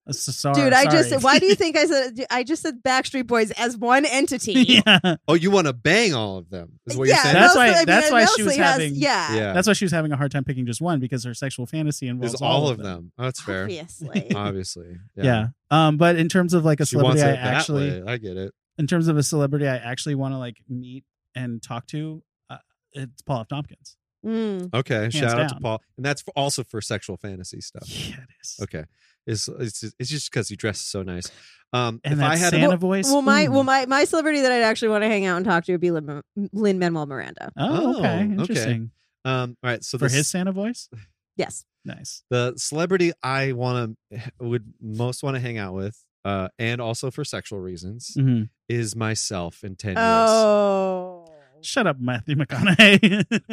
[0.08, 1.10] Uh, so sorry, Dude, I sorry.
[1.10, 4.52] just why do you think I said I just said Backstreet Boys as one entity?
[4.86, 6.78] yeah, Oh, you want to bang all of them?
[6.86, 7.34] Is what yeah, you're saying?
[7.34, 9.52] That's mostly- why- I mean, that's why she was mostly has- having- yeah, yeah.
[9.52, 12.06] that's why she was having a hard time picking just one because her sexual fantasy
[12.06, 13.10] involves There's all of them.
[13.18, 13.64] Oh, that's fair.
[13.64, 14.30] obviously.
[14.36, 14.96] Obviously.
[15.16, 15.48] Yeah.
[15.72, 18.12] Um, but in terms of like a She wants celebrity, it I that actually, way.
[18.12, 18.54] I get it.
[18.78, 21.02] in terms of a celebrity, I actually want to like meet
[21.34, 22.22] and talk to.
[22.48, 22.58] Uh,
[22.92, 23.48] it's Paul F.
[23.48, 23.95] Tompkins.
[24.24, 24.72] Mm.
[24.74, 25.10] Okay.
[25.10, 25.60] Shout out to.
[25.60, 25.82] Paul.
[25.96, 27.88] And that's for, also for sexual fantasy stuff.
[27.88, 28.56] Yeah, it is.
[28.62, 28.84] Okay.
[29.26, 31.30] It's it's, it's just because he dresses so nice.
[31.72, 33.06] Um, And if that I had Santa a, voice.
[33.06, 33.50] Well, my ooh.
[33.50, 35.80] well my my celebrity that I'd actually want to hang out and talk to would
[35.80, 37.50] be Lin, Lin Manuel Miranda.
[37.56, 38.22] Oh, Oh, okay, okay.
[38.22, 38.90] interesting.
[39.24, 39.82] um, all right.
[39.84, 40.88] So For the, his Santa voice,
[41.36, 41.64] Yes.
[41.84, 42.22] nice.
[42.30, 47.10] the celebrity I want to would most want to hang out with, uh, and also
[47.10, 48.48] for sexual reasons, Mhm.
[48.68, 49.98] is myself in ten years.
[50.30, 51.15] Oh.
[51.62, 53.24] Shut up, Matthew McConaughey.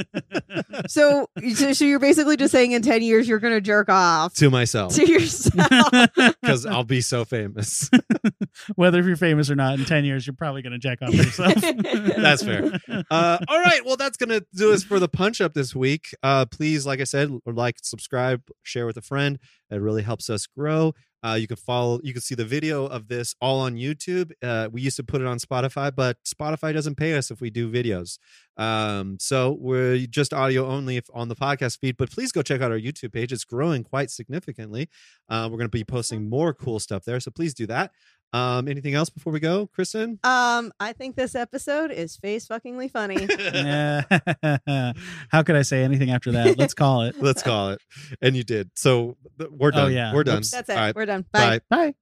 [0.88, 4.34] So, so, so you're basically just saying in 10 years you're going to jerk off
[4.36, 6.10] to myself to yourself.
[6.42, 7.90] because I'll be so famous.
[8.76, 11.12] Whether if you're famous or not, in 10 years, you're probably going to jack off
[11.12, 11.56] to yourself.
[11.56, 12.80] That's fair.
[13.10, 13.86] Uh, all right.
[13.86, 16.14] Well, that's going to do us for the punch up this week.
[16.22, 19.40] Uh, please, like I said, like, subscribe, share with a friend.
[19.70, 20.94] It really helps us grow.
[21.24, 24.32] Uh, you can follow, you can see the video of this all on YouTube.
[24.42, 27.50] Uh, we used to put it on Spotify, but Spotify doesn't pay us if we
[27.50, 28.18] do videos.
[28.58, 32.62] Um, so we're just audio only if on the podcast feed, but please go check
[32.62, 33.32] out our YouTube page.
[33.32, 34.90] It's growing quite significantly.
[35.30, 37.20] Uh, we're going to be posting more cool stuff there.
[37.20, 37.92] So please do that.
[38.34, 40.20] Um, anything else before we go, Kristen?
[40.24, 43.28] um, I think this episode is face fuckingly funny.
[43.54, 44.02] Yeah.
[45.30, 46.58] How could I say anything after that?
[46.58, 47.22] Let's call it.
[47.22, 47.82] Let's call it.
[48.22, 48.72] And you did.
[48.76, 49.86] So th- we're done.
[49.86, 50.14] Oh, yeah.
[50.14, 50.38] We're done.
[50.38, 50.52] Whoops.
[50.52, 50.74] That's it.
[50.74, 50.96] All right.
[50.96, 51.26] We're done.
[51.32, 51.60] Bye.
[51.70, 51.78] Bye.
[51.92, 51.94] Bye.